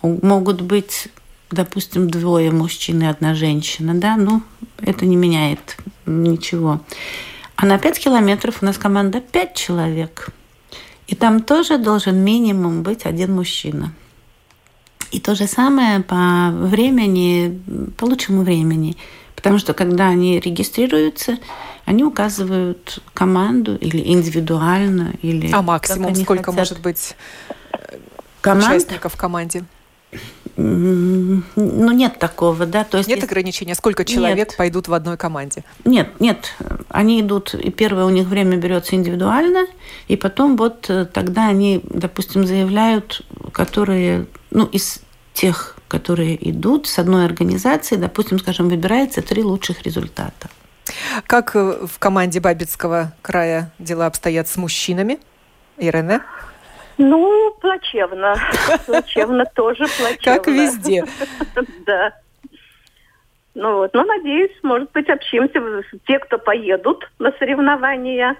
Могут 0.00 0.62
быть, 0.62 1.08
допустим, 1.50 2.08
двое 2.08 2.50
мужчин 2.50 3.02
и 3.02 3.06
одна 3.06 3.34
женщина, 3.34 3.94
да, 3.94 4.16
ну, 4.16 4.42
это 4.78 5.04
не 5.04 5.16
меняет 5.16 5.76
ничего. 6.06 6.80
А 7.56 7.66
на 7.66 7.78
5 7.78 7.98
километров 7.98 8.62
у 8.62 8.66
нас 8.66 8.76
команда 8.78 9.20
5 9.20 9.54
человек. 9.54 10.28
И 11.06 11.14
там 11.14 11.42
тоже 11.42 11.78
должен 11.78 12.16
минимум 12.16 12.82
быть 12.82 13.06
один 13.06 13.34
мужчина. 13.34 13.92
И 15.10 15.20
то 15.20 15.34
же 15.34 15.46
самое 15.46 16.00
по 16.00 16.50
времени, 16.52 17.60
по 17.96 18.04
лучшему 18.04 18.42
времени. 18.42 18.96
Потому 19.34 19.58
что 19.58 19.72
когда 19.72 20.08
они 20.08 20.40
регистрируются, 20.40 21.38
они 21.84 22.02
указывают 22.02 22.98
команду 23.14 23.76
или 23.76 23.98
индивидуально, 24.12 25.14
или... 25.22 25.50
А 25.52 25.62
максимум 25.62 26.14
сколько 26.16 26.50
хотят. 26.50 26.58
может 26.58 26.80
быть 26.80 27.14
э, 27.72 27.98
Команд? 28.40 28.66
участников 28.66 29.14
в 29.14 29.16
команде? 29.16 29.64
Ну, 30.56 31.42
нет 31.92 32.18
такого, 32.18 32.64
да. 32.64 32.84
То 32.84 32.96
есть 32.96 33.08
нет 33.08 33.18
если... 33.18 33.28
ограничения, 33.28 33.74
сколько 33.74 34.04
человек 34.04 34.48
нет. 34.48 34.56
пойдут 34.56 34.88
в 34.88 34.94
одной 34.94 35.16
команде? 35.16 35.64
Нет, 35.84 36.18
нет. 36.18 36.54
Они 36.88 37.20
идут, 37.20 37.54
и 37.54 37.70
первое 37.70 38.04
у 38.04 38.10
них 38.10 38.26
время 38.26 38.56
берется 38.56 38.96
индивидуально, 38.96 39.66
и 40.08 40.16
потом 40.16 40.56
вот 40.56 40.88
э, 40.88 41.04
тогда 41.04 41.48
они, 41.48 41.82
допустим, 41.84 42.46
заявляют, 42.46 43.22
которые, 43.52 44.26
ну, 44.50 44.64
из 44.64 45.00
тех, 45.34 45.76
которые 45.88 46.50
идут 46.50 46.86
с 46.86 46.98
одной 46.98 47.26
организации, 47.26 47.96
допустим, 47.96 48.38
скажем, 48.38 48.70
выбирается 48.70 49.20
три 49.20 49.42
лучших 49.42 49.82
результата. 49.82 50.48
Как 51.26 51.54
э, 51.54 51.86
в 51.86 51.98
команде 51.98 52.40
Бабицкого 52.40 53.12
края 53.20 53.72
дела 53.78 54.06
обстоят 54.06 54.48
с 54.48 54.56
мужчинами? 54.56 55.18
Ирene? 55.76 56.22
Ну, 56.98 57.54
плачевно. 57.60 58.34
Плачевно 58.86 59.44
тоже 59.54 59.84
плачевно. 59.98 60.18
Как 60.22 60.46
везде. 60.46 61.04
Да. 61.86 62.12
Ну 63.54 63.76
вот, 63.76 63.94
ну, 63.94 64.04
надеюсь, 64.04 64.52
может 64.62 64.92
быть, 64.92 65.08
общимся. 65.08 65.60
Те, 66.06 66.18
кто 66.18 66.36
поедут 66.36 67.08
на 67.18 67.32
соревнования, 67.38 68.36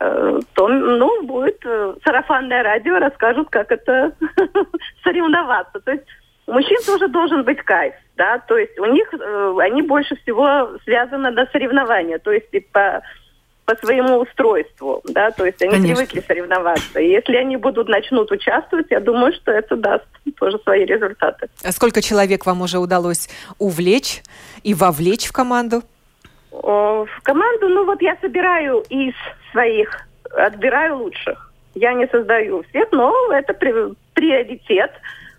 э, 0.00 0.40
то, 0.54 0.68
ну, 0.68 1.22
будет 1.22 1.64
э, 1.64 1.94
сарафанное 2.04 2.64
радио, 2.64 2.98
расскажут, 2.98 3.48
как 3.50 3.70
это 3.70 4.12
соревноваться. 5.04 5.78
То 5.78 5.92
есть 5.92 6.04
у 6.48 6.52
мужчин 6.52 6.78
тоже 6.84 7.08
должен 7.08 7.44
быть 7.44 7.60
кайф, 7.62 7.94
да, 8.16 8.38
то 8.38 8.56
есть 8.56 8.76
у 8.78 8.86
них, 8.86 9.12
э, 9.12 9.54
они 9.60 9.82
больше 9.82 10.16
всего 10.16 10.78
связаны 10.84 11.30
на 11.30 11.46
соревнования, 11.52 12.18
то 12.18 12.32
есть 12.32 12.48
и 12.52 12.60
по 12.60 13.02
по 13.68 13.76
своему 13.76 14.20
устройству, 14.20 15.02
да, 15.04 15.30
то 15.30 15.44
есть 15.44 15.60
они 15.60 15.72
Конечно. 15.72 15.96
привыкли 15.96 16.24
соревноваться. 16.26 17.00
И 17.00 17.10
если 17.10 17.36
они 17.36 17.58
будут 17.58 17.86
начнут 17.86 18.32
участвовать, 18.32 18.86
я 18.88 18.98
думаю, 18.98 19.34
что 19.34 19.52
это 19.52 19.76
даст 19.76 20.06
тоже 20.38 20.58
свои 20.60 20.86
результаты. 20.86 21.50
А 21.62 21.70
сколько 21.72 22.00
человек 22.00 22.46
вам 22.46 22.62
уже 22.62 22.78
удалось 22.78 23.28
увлечь 23.58 24.22
и 24.62 24.72
вовлечь 24.72 25.26
в 25.26 25.32
команду? 25.32 25.82
В 26.50 27.08
команду, 27.22 27.68
ну 27.68 27.84
вот 27.84 28.00
я 28.00 28.16
собираю 28.22 28.82
из 28.88 29.12
своих, 29.52 30.08
отбираю 30.34 30.96
лучших. 30.96 31.52
Я 31.74 31.92
не 31.92 32.06
создаю 32.06 32.62
всех, 32.70 32.90
но 32.90 33.12
это 33.30 33.52
приоритет 33.52 34.92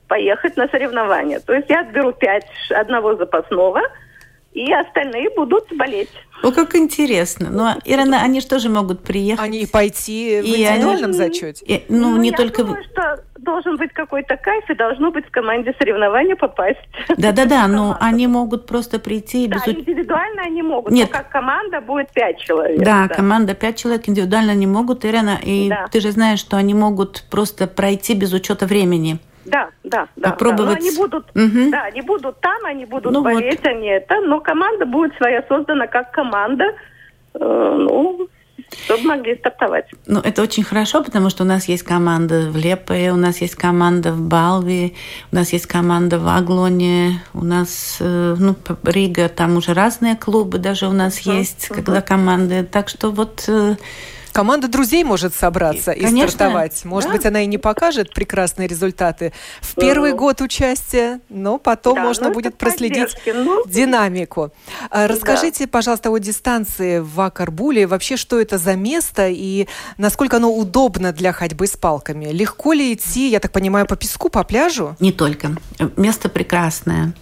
поехать 0.07 0.55
на 0.55 0.67
соревнования. 0.67 1.39
То 1.39 1.53
есть 1.53 1.67
я 1.67 1.79
отберу 1.79 2.12
пять 2.12 2.45
одного 2.69 3.15
запасного– 3.15 3.81
и 4.53 4.72
остальные 4.74 5.29
будут 5.36 5.65
болеть. 5.75 6.10
О, 6.41 6.51
как 6.51 6.75
интересно. 6.75 7.50
Ну, 7.51 7.63
а, 7.63 7.77
Ирина, 7.86 8.22
они 8.22 8.39
же 8.41 8.48
тоже 8.48 8.70
могут 8.70 9.03
приехать. 9.03 9.44
Они 9.44 9.60
и 9.60 9.68
пойти 9.68 10.41
в 10.41 10.46
индивидуальном 10.46 11.12
они... 11.12 11.13
зачете. 11.13 11.65
И, 11.65 11.86
ну, 11.89 12.12
ну, 12.12 12.18
не 12.18 12.29
я 12.29 12.38
только... 12.38 12.63
думаю, 12.63 12.84
что 12.84 13.24
должен 13.38 13.77
быть 13.77 13.91
какой-то 13.94 14.38
кайф, 14.38 14.70
и 14.70 14.75
должно 14.75 15.12
быть 15.12 15.25
в 15.25 15.32
команде 15.32 15.74
соревнования 15.77 16.36
попасть. 16.36 16.79
Да-да-да, 17.18 17.68
но 17.68 17.98
они 18.00 18.27
могут 18.27 18.65
просто 18.65 19.00
прийти... 19.00 19.48
Да, 19.48 19.58
без... 19.65 19.75
индивидуально 19.75 20.44
они 20.44 20.62
могут, 20.62 20.91
Нет. 20.91 21.10
но 21.12 21.18
как 21.18 21.29
команда 21.29 21.82
будет 21.82 22.12
пять 22.12 22.39
человек. 22.39 22.79
Да, 22.79 23.08
да, 23.08 23.15
команда 23.15 23.53
пять 23.53 23.77
человек 23.77 24.08
индивидуально 24.08 24.56
не 24.56 24.68
могут, 24.68 25.06
Ирина, 25.06 25.39
и 25.44 25.70
да. 25.70 25.88
ты 25.91 26.00
же 26.00 26.12
знаешь, 26.12 26.39
что 26.39 26.58
они 26.58 26.74
могут 26.74 27.24
просто 27.29 27.68
пройти 27.68 28.13
без 28.13 28.34
учета 28.34 28.65
времени. 28.65 29.20
Да, 29.46 29.69
да, 29.84 30.08
да. 30.15 30.31
Попробовать. 30.31 30.79
Да. 30.79 30.81
Но 30.81 30.88
они 30.88 30.98
будут, 30.98 31.29
угу. 31.29 31.72
да, 31.72 31.84
они 31.84 32.01
будут 32.01 32.39
там, 32.41 32.65
они 32.65 32.86
будут 32.86 33.12
ну 33.12 33.22
болеть, 33.22 33.60
вот. 33.63 33.67
они 33.67 33.88
это, 33.88 34.22
но 34.22 34.39
команда 34.39 34.86
будет 34.86 35.15
своя 35.17 35.43
создана 35.48 35.88
как 35.88 36.12
команда, 36.12 36.65
э, 37.34 37.39
ну, 37.39 38.27
чтобы 38.86 39.03
могли 39.03 39.38
стартовать. 39.38 39.86
Ну, 40.05 40.19
это 40.19 40.41
очень 40.41 40.63
хорошо, 40.63 41.03
потому 41.03 41.29
что 41.29 41.43
у 41.43 41.48
нас 41.48 41.67
есть 41.67 41.84
команда 41.84 42.50
в 42.50 42.58
Лепе, 42.58 43.12
у 43.12 43.15
нас 43.15 43.41
есть 43.41 43.55
команда 43.55 44.12
в 44.12 44.22
Балви, 44.22 44.96
у 45.31 45.36
нас 45.36 45.53
есть 45.53 45.65
команда 45.65 46.19
в 46.19 46.27
Аглоне, 46.27 47.22
у 47.34 47.43
нас, 47.43 47.98
э, 48.00 48.36
ну, 48.38 48.55
Рига, 48.84 49.29
там 49.29 49.58
уже 49.58 49.74
разные 49.74 50.15
клубы 50.15 50.58
даже 50.58 50.88
у 50.88 50.93
нас 50.93 51.19
есть, 51.19 51.69
uh-huh. 51.69 51.75
когда 51.75 52.01
команды. 52.01 52.63
Так 52.63 52.89
что 52.89 53.10
вот 53.12 53.46
э, 53.48 53.75
Команда 54.31 54.67
друзей 54.67 55.03
может 55.03 55.33
собраться 55.33 55.91
и, 55.91 56.03
Конечно. 56.03 56.31
стартовать. 56.31 56.86
Может 56.86 57.09
да. 57.09 57.15
быть, 57.15 57.25
она 57.25 57.41
и 57.41 57.45
не 57.45 57.57
покажет 57.57 58.13
прекрасные 58.13 58.67
результаты 58.67 59.33
в 59.62 59.75
первый 59.75 60.13
год 60.13 60.41
участия, 60.41 61.19
но 61.29 61.57
потом 61.57 61.95
да, 61.95 62.03
можно 62.03 62.27
ну, 62.27 62.33
будет 62.33 62.57
проследить 62.57 63.15
ну, 63.25 63.63
динамику. 63.65 64.51
А, 64.89 65.07
расскажите, 65.07 65.65
да. 65.65 65.69
пожалуйста, 65.71 66.09
о 66.09 66.17
дистанции 66.17 67.00
в 67.00 67.19
Акарбуле. 67.19 67.88
Вообще, 67.88 68.17
что 68.17 68.39
это 68.39 68.57
за 68.57 68.75
место 68.75 69.27
и 69.29 69.67
насколько 69.98 70.38
оно 70.38 70.53
удобно 70.53 71.12
для 71.12 71.31
ходьбы 71.33 71.67
с 71.67 71.75
палками? 71.75 72.25
Легко 72.25 72.74
ли 72.74 72.93
идти, 72.93 73.29
я 73.29 73.39
так 73.39 73.51
понимаю, 73.51 73.86
по 73.86 73.95
песку, 73.95 74.29
по 74.29 74.43
пляжу? 74.43 74.95
Не 75.00 75.12
только. 75.12 75.51
Место 75.98 76.29
прекрасное. 76.29 77.13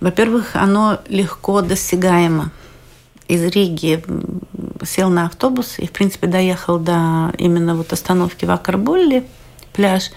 Во-первых, 0.00 0.54
оно 0.54 1.00
легко 1.08 1.60
достигаемо 1.60 2.52
из 3.28 3.44
Риги 3.44 4.02
сел 4.84 5.10
на 5.10 5.26
автобус 5.26 5.78
и, 5.78 5.86
в 5.86 5.92
принципе, 5.92 6.26
доехал 6.26 6.78
до 6.78 7.32
именно 7.36 7.76
вот 7.76 7.92
остановки 7.92 8.44
в 8.44 8.50
Акарбулле, 8.50 9.24
пляж. 9.72 10.10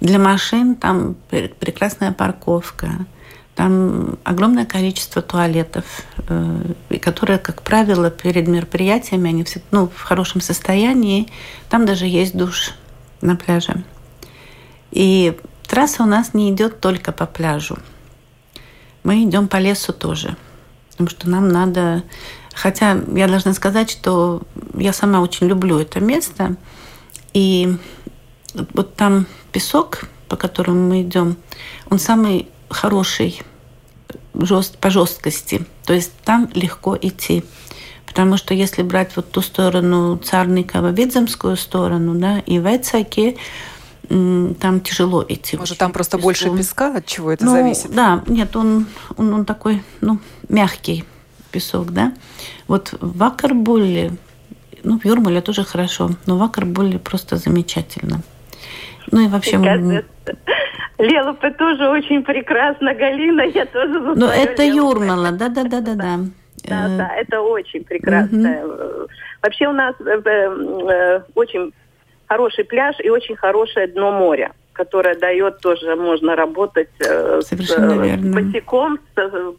Для 0.00 0.18
машин 0.18 0.74
там 0.74 1.16
прекрасная 1.30 2.12
парковка, 2.12 3.06
там 3.54 4.18
огромное 4.24 4.66
количество 4.66 5.22
туалетов, 5.22 5.84
э, 6.28 6.98
которые, 7.00 7.38
как 7.38 7.62
правило, 7.62 8.10
перед 8.10 8.48
мероприятиями, 8.48 9.28
они 9.28 9.44
все 9.44 9.60
ну, 9.70 9.88
в 9.94 10.02
хорошем 10.02 10.40
состоянии. 10.40 11.28
Там 11.68 11.86
даже 11.86 12.06
есть 12.06 12.36
душ 12.36 12.72
на 13.20 13.36
пляже. 13.36 13.84
И 14.90 15.38
трасса 15.66 16.02
у 16.02 16.06
нас 16.06 16.34
не 16.34 16.50
идет 16.50 16.80
только 16.80 17.12
по 17.12 17.26
пляжу. 17.26 17.78
Мы 19.04 19.24
идем 19.24 19.48
по 19.48 19.56
лесу 19.56 19.92
тоже. 19.92 20.36
Потому 20.90 21.08
что 21.08 21.28
нам 21.28 21.48
надо 21.48 22.04
Хотя 22.54 22.98
я 23.14 23.28
должна 23.28 23.52
сказать, 23.54 23.90
что 23.90 24.42
я 24.74 24.92
сама 24.92 25.20
очень 25.20 25.46
люблю 25.46 25.78
это 25.78 26.00
место. 26.00 26.56
И 27.32 27.76
вот 28.74 28.94
там 28.94 29.26
песок, 29.52 30.04
по 30.28 30.36
которому 30.36 30.88
мы 30.88 31.02
идем, 31.02 31.36
он 31.90 31.98
самый 31.98 32.48
хороший 32.68 33.42
жест, 34.34 34.78
по 34.78 34.90
жесткости. 34.90 35.64
То 35.84 35.94
есть 35.94 36.12
там 36.24 36.50
легко 36.54 36.96
идти. 37.00 37.44
Потому 38.06 38.36
что 38.36 38.52
если 38.52 38.82
брать 38.82 39.16
вот 39.16 39.30
ту 39.30 39.40
сторону 39.40 40.18
Царникова, 40.18 40.88
Видземскую 40.88 41.56
сторону, 41.56 42.14
да, 42.14 42.40
и 42.40 42.58
Вецаки, 42.58 43.38
там 44.08 44.80
тяжело 44.82 45.24
идти. 45.26 45.56
Может, 45.56 45.78
там 45.78 45.92
просто 45.92 46.18
песку. 46.18 46.24
больше 46.24 46.50
песка? 46.50 46.96
От 46.96 47.06
чего 47.06 47.32
это 47.32 47.46
ну, 47.46 47.52
зависит? 47.52 47.94
Да, 47.94 48.22
нет, 48.26 48.54
он, 48.56 48.86
он, 49.16 49.32
он 49.32 49.44
такой, 49.46 49.82
ну, 50.02 50.18
мягкий 50.50 51.04
песок, 51.52 51.92
да. 51.92 52.12
Вот 52.66 52.94
в 53.00 53.22
Акарбуле, 53.22 54.12
ну, 54.82 54.98
в 54.98 55.04
Юрмале 55.04 55.40
тоже 55.40 55.64
хорошо, 55.64 56.10
но 56.26 56.38
в 56.38 56.42
Акарбуле 56.42 56.98
просто 56.98 57.36
замечательно. 57.36 58.22
Ну 59.10 59.20
и 59.20 59.28
вообще... 59.28 59.56
Лелупе 60.98 61.50
тоже 61.50 61.88
очень 61.88 62.22
прекрасно, 62.22 62.94
Галина, 62.94 63.42
я 63.42 63.66
тоже 63.66 63.98
Ну, 64.00 64.26
это 64.26 64.62
Юрмала, 64.62 65.32
да-да-да-да-да. 65.32 66.20
Да, 66.64 66.88
да, 66.96 67.14
это 67.16 67.40
очень 67.40 67.82
прекрасно. 67.82 69.08
Вообще 69.42 69.66
у 69.66 69.72
нас 69.72 69.96
э, 69.98 70.20
э, 70.24 71.22
очень 71.34 71.72
хороший 72.28 72.64
пляж 72.64 72.94
и 73.00 73.10
очень 73.10 73.34
хорошее 73.34 73.88
дно 73.88 74.12
моря 74.12 74.52
которое 74.72 75.14
дает 75.14 75.60
тоже, 75.60 75.94
можно 75.96 76.34
работать 76.34 76.88
э, 77.00 77.40
Совершенно 77.42 77.96
с 77.96 78.06
верно. 78.06 78.40
босиком, 78.40 78.98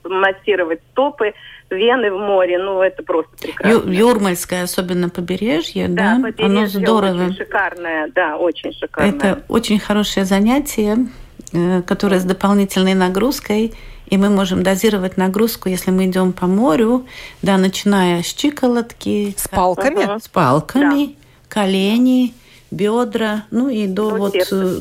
массировать 0.04 0.82
стопы, 0.92 1.34
вены 1.74 2.12
в 2.12 2.18
море, 2.18 2.58
ну 2.60 2.82
это 2.82 3.04
просто 3.04 3.32
прекрасно. 3.40 3.90
Ю, 3.90 4.08
Юрмальское, 4.08 4.64
особенно 4.64 5.10
побережье, 5.10 5.88
да, 5.88 6.16
да 6.16 6.32
побережье 6.32 6.46
оно 6.46 6.68
здорово. 6.68 7.26
очень 7.26 7.36
шикарное, 7.36 8.12
да, 8.14 8.38
очень 8.38 8.74
шикарное. 8.74 9.16
Это 9.16 9.44
очень 9.48 9.80
хорошее 9.80 10.26
занятие, 10.26 11.08
которое 11.86 12.20
с 12.20 12.24
дополнительной 12.24 12.94
нагрузкой, 12.94 13.74
и 14.08 14.18
мы 14.18 14.30
можем 14.30 14.64
дозировать 14.64 15.18
нагрузку, 15.18 15.70
если 15.70 15.92
мы 15.92 16.06
идем 16.06 16.34
по 16.34 16.48
морю, 16.48 17.06
да, 17.42 17.58
начиная 17.58 18.22
с 18.22 18.26
щиколотки. 18.26 19.34
С 19.38 19.48
палками? 19.48 20.20
С 20.20 20.28
палками, 20.28 21.06
да. 21.08 21.14
колени, 21.48 22.34
бедра, 22.70 23.44
ну 23.52 23.70
и 23.70 23.88
до, 23.88 24.12
ну, 24.12 24.18
вот, 24.18 24.34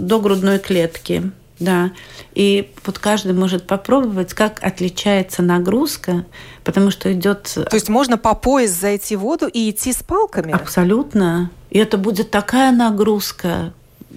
до 0.06 0.18
грудной 0.20 0.58
клетки. 0.58 1.30
Да. 1.64 1.92
И 2.34 2.72
вот 2.84 2.98
каждый 2.98 3.32
может 3.32 3.66
попробовать, 3.66 4.34
как 4.34 4.62
отличается 4.62 5.42
нагрузка, 5.42 6.24
потому 6.64 6.90
что 6.90 7.12
идет. 7.12 7.42
То 7.42 7.74
есть 7.74 7.88
можно 7.88 8.18
по 8.18 8.34
пояс 8.34 8.70
зайти 8.70 9.16
в 9.16 9.20
воду 9.20 9.46
и 9.46 9.70
идти 9.70 9.92
с 9.92 10.02
палками? 10.02 10.52
Абсолютно. 10.52 11.50
И 11.70 11.78
это 11.78 11.98
будет 11.98 12.30
такая 12.30 12.72
нагрузка, 12.72 13.72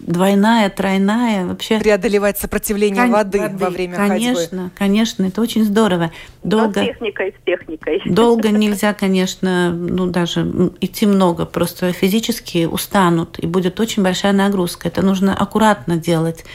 двойная, 0.06 0.70
тройная, 0.70 1.46
вообще... 1.46 1.80
Преодолевать 1.80 2.38
сопротивление 2.38 3.04
Кон... 3.04 3.12
воды, 3.12 3.40
воды 3.40 3.58
во 3.58 3.70
время 3.70 3.96
конечно, 3.96 4.14
ходьбы. 4.14 4.36
Конечно, 4.36 4.72
конечно, 4.78 5.24
это 5.25 5.42
очень 5.42 5.64
здорово. 5.64 6.12
Долго... 6.44 6.82
Но 6.82 6.86
с 6.86 6.88
техникой, 6.90 7.32
с 7.32 7.46
техникой. 7.46 8.02
Долго 8.06 8.50
нельзя, 8.52 8.94
конечно, 8.94 9.72
ну 9.72 10.08
даже 10.08 10.72
идти 10.82 11.06
много, 11.06 11.46
просто 11.46 11.92
физически 11.92 12.66
устанут, 12.66 13.40
и 13.40 13.48
будет 13.48 13.80
очень 13.80 14.04
большая 14.04 14.34
нагрузка. 14.34 14.88
Это 14.88 15.02
нужно 15.02 15.36
аккуратно 15.36 15.98
делать. 15.98 16.46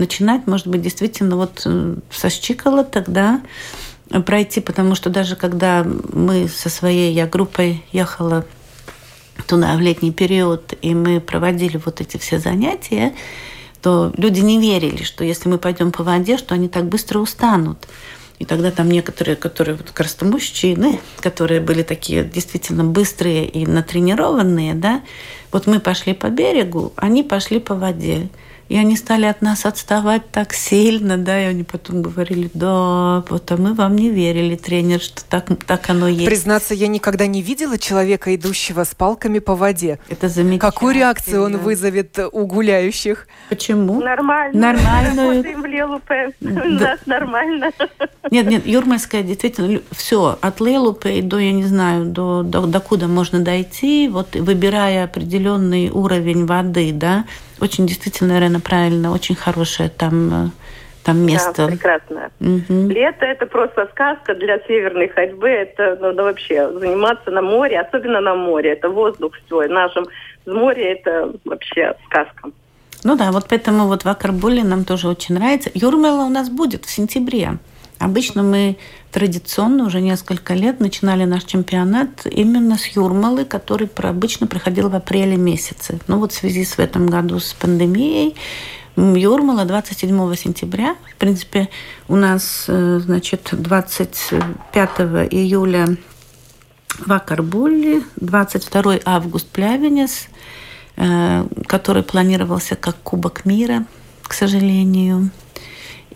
Начинать, 0.00 0.46
может 0.46 0.66
быть, 0.66 0.80
действительно 0.80 1.36
вот 1.36 1.60
э, 1.66 1.96
со 2.10 2.30
щиколоток, 2.30 3.10
да, 3.10 3.42
пройти, 4.24 4.62
потому 4.62 4.94
что 4.94 5.10
даже 5.10 5.36
когда 5.36 5.84
мы 5.84 6.48
со 6.48 6.70
своей 6.70 7.12
я 7.12 7.26
группой 7.26 7.84
ехала 7.92 8.46
туда 9.46 9.76
в 9.76 9.80
летний 9.80 10.10
период, 10.10 10.72
и 10.80 10.94
мы 10.94 11.20
проводили 11.20 11.78
вот 11.84 12.00
эти 12.00 12.16
все 12.16 12.38
занятия, 12.38 13.12
то 13.82 14.10
люди 14.16 14.40
не 14.40 14.58
верили, 14.58 15.02
что 15.02 15.22
если 15.22 15.50
мы 15.50 15.58
пойдем 15.58 15.92
по 15.92 16.02
воде, 16.02 16.38
что 16.38 16.54
они 16.54 16.68
так 16.68 16.86
быстро 16.86 17.18
устанут. 17.18 17.86
И 18.38 18.46
тогда 18.46 18.70
там 18.70 18.90
некоторые, 18.90 19.36
которые 19.36 19.76
вот 19.76 19.88
как 19.88 20.00
раз 20.00 20.16
мужчины, 20.22 20.98
которые 21.20 21.60
были 21.60 21.82
такие 21.82 22.24
действительно 22.24 22.84
быстрые 22.84 23.46
и 23.46 23.66
натренированные, 23.66 24.72
да, 24.72 25.02
вот 25.52 25.66
мы 25.66 25.78
пошли 25.78 26.14
по 26.14 26.30
берегу, 26.30 26.94
они 26.96 27.22
пошли 27.22 27.60
по 27.60 27.74
воде. 27.74 28.30
И 28.70 28.76
они 28.76 28.96
стали 28.96 29.24
от 29.24 29.42
нас 29.42 29.66
отставать 29.66 30.30
так 30.30 30.52
сильно, 30.52 31.18
да, 31.18 31.42
и 31.42 31.46
они 31.46 31.64
потом 31.64 32.02
говорили, 32.02 32.48
да, 32.54 33.24
вот 33.28 33.50
а 33.50 33.56
мы 33.56 33.74
вам 33.74 33.96
не 33.96 34.10
верили, 34.10 34.54
тренер, 34.54 35.00
что 35.00 35.24
так, 35.24 35.48
так 35.66 35.90
оно 35.90 36.06
есть. 36.06 36.24
Признаться, 36.24 36.72
я 36.72 36.86
никогда 36.86 37.26
не 37.26 37.42
видела 37.42 37.78
человека, 37.78 38.32
идущего 38.32 38.84
с 38.84 38.94
палками 38.94 39.40
по 39.40 39.56
воде. 39.56 39.98
Это 40.08 40.28
замечательно. 40.28 40.70
Какую 40.70 40.94
реакцию 40.94 41.42
он 41.42 41.56
вызовет 41.56 42.16
у 42.30 42.46
гуляющих? 42.46 43.26
Почему? 43.48 44.00
Нормально. 44.00 44.72
Нормально. 44.72 45.42
У 46.40 46.46
нас 46.46 47.00
нормально. 47.06 47.72
Нет, 48.30 48.46
нет, 48.46 48.64
Юрмальская 48.68 49.24
действительно 49.24 49.80
все, 49.90 50.38
от 50.40 50.60
Лелупе 50.60 51.22
до, 51.22 51.40
я 51.40 51.50
не 51.50 51.64
знаю, 51.64 52.04
до, 52.04 52.44
до, 52.44 52.64
до 52.66 52.78
куда 52.78 53.08
можно 53.08 53.40
дойти, 53.40 54.08
вот 54.08 54.36
выбирая 54.36 55.02
определенный 55.02 55.90
уровень 55.90 56.46
воды, 56.46 56.92
да, 56.92 57.24
очень 57.60 57.86
действительно, 57.86 58.38
Ирена, 58.38 58.60
правильно, 58.60 59.12
очень 59.12 59.34
хорошее 59.34 59.88
там 59.88 60.46
э, 60.46 60.48
там 61.02 61.24
место. 61.24 61.66
Да, 61.66 61.66
прекрасное. 61.66 62.30
Угу. 62.40 62.88
Лето 62.88 63.24
это 63.24 63.46
просто 63.46 63.88
сказка 63.92 64.34
для 64.34 64.58
северной 64.60 65.08
ходьбы. 65.08 65.48
Это 65.48 65.98
ну, 66.00 66.12
да, 66.12 66.24
вообще 66.24 66.70
заниматься 66.72 67.30
на 67.30 67.42
море, 67.42 67.80
особенно 67.80 68.20
на 68.20 68.34
море. 68.34 68.72
Это 68.72 68.88
воздух 68.88 69.32
все. 69.46 69.66
В 69.66 69.70
нашем 69.70 70.06
море 70.46 70.92
это 70.92 71.32
вообще 71.44 71.94
сказка. 72.06 72.50
Ну 73.02 73.16
да, 73.16 73.32
вот 73.32 73.46
поэтому 73.48 73.86
вот 73.86 74.04
в 74.04 74.08
Акарбуле 74.08 74.62
нам 74.62 74.84
тоже 74.84 75.08
очень 75.08 75.34
нравится. 75.34 75.70
Юрмела 75.72 76.24
у 76.24 76.28
нас 76.28 76.50
будет 76.50 76.84
в 76.84 76.90
сентябре. 76.90 77.58
Обычно 78.00 78.42
мы 78.42 78.78
традиционно 79.12 79.84
уже 79.84 80.00
несколько 80.00 80.54
лет 80.54 80.80
начинали 80.80 81.24
наш 81.24 81.44
чемпионат 81.44 82.24
именно 82.24 82.78
с 82.78 82.86
Юрмалы, 82.86 83.44
который 83.44 83.90
обычно 83.94 84.46
проходил 84.46 84.88
в 84.88 84.94
апреле 84.94 85.36
месяце. 85.36 85.98
Ну 86.08 86.18
вот 86.18 86.32
в 86.32 86.34
связи 86.34 86.64
с 86.64 86.72
в 86.72 86.78
этом 86.78 87.06
году 87.08 87.38
с 87.38 87.52
пандемией 87.52 88.36
Юрмала 88.96 89.66
27 89.66 90.34
сентября. 90.34 90.96
В 91.12 91.16
принципе, 91.16 91.68
у 92.08 92.16
нас, 92.16 92.64
э, 92.68 93.00
значит, 93.04 93.50
25 93.52 95.28
июля 95.30 95.98
в 97.04 97.12
Акарбуле, 97.12 98.02
22 98.16 99.00
август 99.04 99.46
Плявенец, 99.48 100.28
э, 100.96 101.46
который 101.66 102.02
планировался 102.02 102.76
как 102.76 102.96
Кубок 103.02 103.44
мира, 103.44 103.84
к 104.22 104.32
сожалению. 104.32 105.30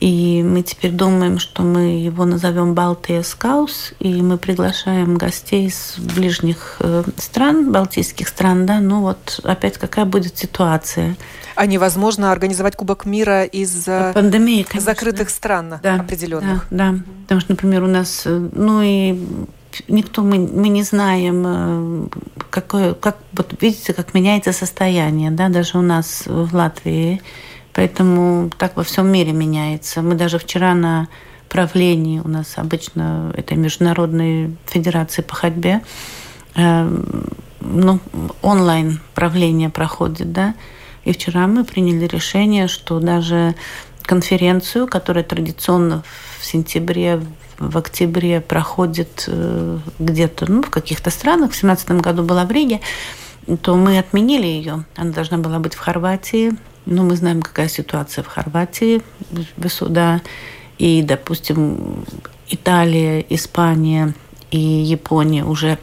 И 0.01 0.43
мы 0.43 0.63
теперь 0.63 0.91
думаем, 0.91 1.39
что 1.39 1.63
мы 1.63 2.01
его 2.01 2.25
назовем 2.25 2.75
Балтия 2.75 3.23
Скаус, 3.23 3.95
и 4.01 4.23
мы 4.23 4.39
приглашаем 4.39 5.17
гостей 5.17 5.69
из 5.69 5.95
ближних 5.99 6.77
э, 6.81 7.05
стран, 7.17 7.71
балтийских 7.71 8.29
стран, 8.29 8.67
да, 8.67 8.81
ну 8.81 9.03
вот 9.03 9.41
опять 9.45 9.79
какая 9.79 10.05
будет 10.05 10.37
ситуация. 10.37 11.17
А 11.55 11.67
невозможно 11.67 12.33
организовать 12.33 12.75
Кубок 12.75 13.07
мира 13.07 13.45
из 13.45 13.85
пандемии, 13.85 14.65
конечно. 14.65 14.81
закрытых 14.81 15.31
стран 15.31 15.77
да, 15.83 15.95
определенных. 15.95 16.67
Да, 16.71 16.93
да, 16.93 16.99
потому 17.23 17.41
что, 17.41 17.53
например, 17.53 17.85
у 17.85 17.89
нас, 17.89 18.23
э, 18.25 18.49
ну 18.53 18.83
и 18.83 19.25
никто, 19.87 20.23
мы, 20.23 20.39
мы 20.39 20.69
не 20.69 20.83
знаем, 20.83 21.45
э, 21.47 22.09
какое, 22.51 22.95
как, 22.95 23.17
вот 23.33 23.55
видите, 23.61 23.93
как 23.93 24.13
меняется 24.15 24.53
состояние, 24.53 25.31
да, 25.31 25.49
даже 25.49 25.79
у 25.79 25.83
нас 25.83 26.25
в 26.27 26.55
Латвии 26.55 27.23
Поэтому 27.75 28.51
так 28.57 28.77
во 28.77 28.85
всем 28.85 29.09
мире 29.09 29.33
меняется. 29.33 30.01
Мы 30.01 30.15
даже 30.15 30.39
вчера 30.39 30.75
на 30.75 31.09
правлении 31.49 32.21
у 32.21 32.29
нас 32.29 32.55
обычно 32.57 33.33
это 33.37 33.55
Международной 33.57 34.57
Федерации 34.67 35.23
по 35.23 35.35
ходьбе, 35.35 35.83
э, 36.57 37.03
ну, 37.61 38.01
онлайн 38.43 39.01
правление 39.15 39.71
проходит, 39.71 40.33
да, 40.33 40.55
и 41.05 41.13
вчера 41.13 41.47
мы 41.47 41.65
приняли 41.65 42.07
решение, 42.07 42.69
что 42.69 42.99
даже 42.99 43.55
конференцию, 44.03 44.87
которая 44.87 45.25
традиционно 45.25 46.03
в 46.41 46.45
сентябре, 46.45 47.23
в 47.59 47.79
октябре 47.79 48.41
проходит 48.41 49.25
э, 49.29 49.79
где-то, 49.99 50.51
ну, 50.51 50.63
в 50.63 50.71
каких-то 50.71 51.11
странах, 51.11 51.53
в 51.53 51.61
2017 51.61 51.91
году 52.03 52.23
была 52.23 52.45
в 52.45 52.51
Риге, 52.51 52.81
то 53.63 53.77
мы 53.77 53.99
отменили 53.99 54.47
ее. 54.47 54.85
Она 54.97 55.13
должна 55.13 55.39
была 55.39 55.59
быть 55.59 55.75
в 55.75 55.79
Хорватии, 55.79 56.53
ну, 56.87 57.05
мы 57.05 57.17
знаем, 57.17 57.43
какая 57.43 57.69
ситуация 57.69 58.23
в 58.23 58.27
Хорватии, 58.27 59.03
да, 59.89 60.21
и, 60.79 61.03
допустим, 61.03 62.05
Италия, 62.49 63.21
Испания 63.29 64.15
и 64.51 64.59
Япония 64.59 65.45
уже 65.45 65.79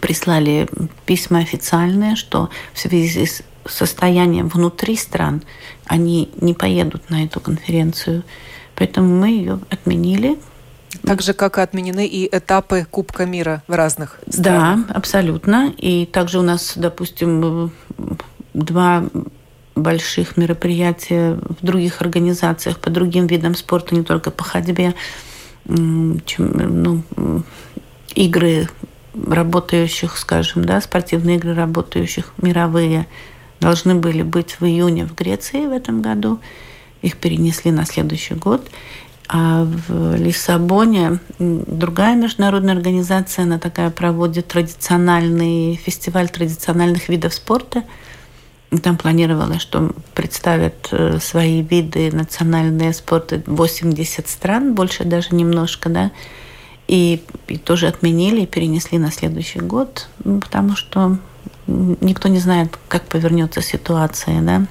прислали 0.00 0.68
письма 1.04 1.38
официальные, 1.38 2.16
что 2.16 2.50
в 2.72 2.78
связи 2.78 3.26
с 3.26 3.42
состоянием 3.66 4.48
внутри 4.48 4.96
стран 4.96 5.42
они 5.86 6.30
не 6.40 6.54
поедут 6.54 7.10
на 7.10 7.24
эту 7.24 7.40
конференцию. 7.40 8.22
Поэтому 8.74 9.08
мы 9.08 9.28
ее 9.28 9.60
отменили. 9.70 10.38
Так 11.02 11.22
же, 11.22 11.34
как 11.34 11.58
и 11.58 11.60
отменены 11.60 12.06
и 12.06 12.28
этапы 12.30 12.86
Кубка 12.90 13.26
мира 13.26 13.62
в 13.66 13.72
разных 13.72 14.20
странах. 14.28 14.86
Да, 14.86 14.94
абсолютно. 14.94 15.72
И 15.76 16.06
также 16.06 16.38
у 16.38 16.42
нас, 16.42 16.74
допустим, 16.76 17.72
два 18.54 19.04
больших 19.76 20.36
мероприятий 20.36 21.34
в 21.34 21.58
других 21.64 22.00
организациях 22.00 22.80
по 22.80 22.90
другим 22.90 23.26
видам 23.26 23.54
спорта, 23.54 23.94
не 23.94 24.02
только 24.02 24.30
по 24.30 24.42
ходьбе, 24.42 24.94
чем, 25.66 26.22
ну, 26.82 27.02
игры 28.14 28.68
работающих, 29.14 30.16
скажем, 30.16 30.64
да, 30.64 30.80
спортивные 30.80 31.36
игры 31.36 31.54
работающих, 31.54 32.32
мировые, 32.38 33.06
должны 33.60 33.94
были 33.94 34.22
быть 34.22 34.56
в 34.60 34.64
июне 34.64 35.06
в 35.06 35.14
Греции 35.14 35.66
в 35.66 35.72
этом 35.72 36.02
году. 36.02 36.40
Их 37.02 37.16
перенесли 37.16 37.70
на 37.70 37.84
следующий 37.84 38.34
год. 38.34 38.68
А 39.28 39.64
в 39.64 40.16
Лиссабоне 40.16 41.18
другая 41.38 42.14
международная 42.14 42.74
организация, 42.74 43.42
она 43.42 43.58
такая 43.58 43.90
проводит 43.90 44.46
традициональный 44.48 45.74
фестиваль 45.74 46.28
традициональных 46.28 47.08
видов 47.08 47.34
спорта. 47.34 47.82
Там 48.82 48.96
планировалось, 48.96 49.60
что 49.60 49.92
представят 50.14 50.88
э, 50.90 51.18
свои 51.20 51.62
виды 51.62 52.10
национальные 52.12 52.92
спорта 52.92 53.42
80 53.46 54.28
стран, 54.28 54.74
больше 54.74 55.04
даже 55.04 55.34
немножко, 55.34 55.88
да. 55.88 56.10
И, 56.88 57.22
и 57.48 57.58
тоже 57.58 57.88
отменили 57.88 58.42
и 58.42 58.46
перенесли 58.46 58.98
на 58.98 59.10
следующий 59.10 59.60
год, 59.60 60.08
ну, 60.24 60.40
потому 60.40 60.76
что 60.76 61.18
никто 61.66 62.28
не 62.28 62.38
знает, 62.38 62.78
как 62.88 63.02
повернется 63.04 63.60
ситуация, 63.60 64.40
да 64.40 64.66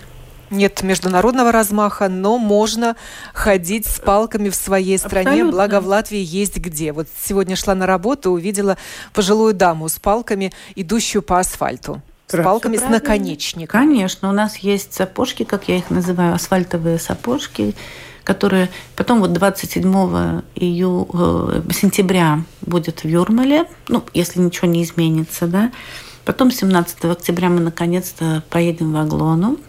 нет 0.49 0.81
международного 0.83 1.51
размаха, 1.51 2.09
но 2.09 2.37
можно 2.37 2.95
ходить 3.33 3.85
с 3.85 3.99
палками 3.99 4.49
в 4.49 4.55
своей 4.55 4.97
стране, 4.97 5.27
Абсолютно. 5.27 5.51
благо 5.51 5.81
в 5.81 5.87
Латвии 5.87 6.19
есть 6.19 6.57
где. 6.57 6.91
Вот 6.91 7.07
сегодня 7.23 7.55
шла 7.55 7.75
на 7.75 7.85
работу, 7.85 8.31
увидела 8.31 8.77
пожилую 9.13 9.53
даму 9.53 9.89
с 9.89 9.99
палками, 9.99 10.53
идущую 10.75 11.21
по 11.21 11.39
асфальту. 11.39 12.01
С 12.27 12.43
палками, 12.43 12.77
с 12.77 12.81
наконечником. 12.81 13.79
Конечно, 13.79 14.29
у 14.29 14.33
нас 14.33 14.57
есть 14.57 14.93
сапожки, 14.93 15.43
как 15.43 15.67
я 15.67 15.77
их 15.77 15.89
называю, 15.89 16.33
асфальтовые 16.33 16.97
сапожки, 16.97 17.75
которые 18.23 18.69
потом 18.95 19.19
вот 19.19 19.31
27 19.33 20.41
ию... 20.55 21.07
Э, 21.13 21.61
сентября 21.71 22.41
будет 22.61 23.03
в 23.03 23.07
Юрмале, 23.07 23.65
ну, 23.87 24.03
если 24.13 24.39
ничего 24.39 24.67
не 24.67 24.83
изменится, 24.83 25.45
да. 25.47 25.71
Потом 26.25 26.49
17 26.49 27.05
октября 27.05 27.49
мы 27.49 27.59
наконец-то 27.59 28.43
поедем 28.49 28.93
в 28.93 28.97
Аглону. 28.97 29.59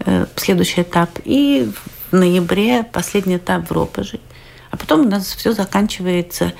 Э, 0.00 0.26
следующий 0.36 0.80
этап. 0.80 1.10
И 1.24 1.70
в 2.10 2.16
ноябре 2.16 2.84
последний 2.84 3.36
этап 3.36 3.68
в 3.68 3.72
Ропаже. 3.72 4.20
А 4.70 4.78
потом 4.78 5.02
у 5.02 5.08
нас 5.08 5.26
все 5.26 5.52
заканчивается 5.52 6.54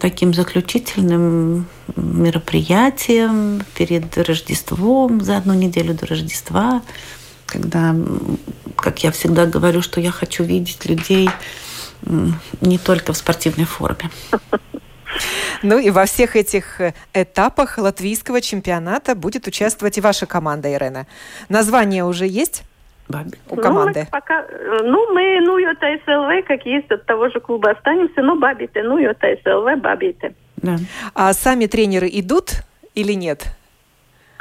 таким 0.00 0.34
заключительным 0.34 1.66
мероприятием 1.96 3.62
перед 3.74 4.16
Рождеством, 4.18 5.20
за 5.20 5.36
одну 5.36 5.54
неделю 5.54 5.94
до 5.94 6.06
Рождества, 6.06 6.82
когда, 7.46 7.94
как 8.76 9.04
я 9.04 9.10
всегда 9.10 9.46
говорю, 9.46 9.82
что 9.82 10.00
я 10.00 10.10
хочу 10.10 10.44
видеть 10.44 10.86
людей 10.86 11.30
не 12.60 12.78
только 12.78 13.12
в 13.12 13.16
спортивной 13.16 13.66
форме. 13.66 14.10
Ну 15.62 15.78
и 15.78 15.90
во 15.90 16.06
всех 16.06 16.36
этих 16.36 16.80
э, 16.80 16.94
этапах 17.12 17.78
латвийского 17.78 18.40
чемпионата 18.40 19.14
будет 19.14 19.46
участвовать 19.46 19.98
и 19.98 20.00
ваша 20.00 20.24
команда, 20.24 20.72
Ирена. 20.72 21.06
Название 21.48 22.04
уже 22.04 22.26
есть? 22.26 22.62
У 23.48 23.56
команды? 23.56 24.00
Ну, 24.00 24.04
мы 24.04 24.10
пока, 24.10 24.46
ну, 24.82 25.12
мы, 25.12 25.40
ну, 25.42 25.58
это 25.58 25.86
СЛВ, 26.04 26.46
как 26.46 26.66
есть, 26.66 26.90
от 26.90 27.06
того 27.06 27.28
же 27.28 27.40
клуба 27.40 27.70
останемся, 27.70 28.22
но 28.22 28.36
Бабиты, 28.36 28.82
ну, 28.82 28.98
это 28.98 29.36
СЛВ, 29.42 29.80
Бабиты. 29.80 30.34
Да. 30.56 30.76
А 31.14 31.32
сами 31.32 31.66
тренеры 31.66 32.08
идут 32.12 32.62
или 32.94 33.12
нет? 33.12 33.44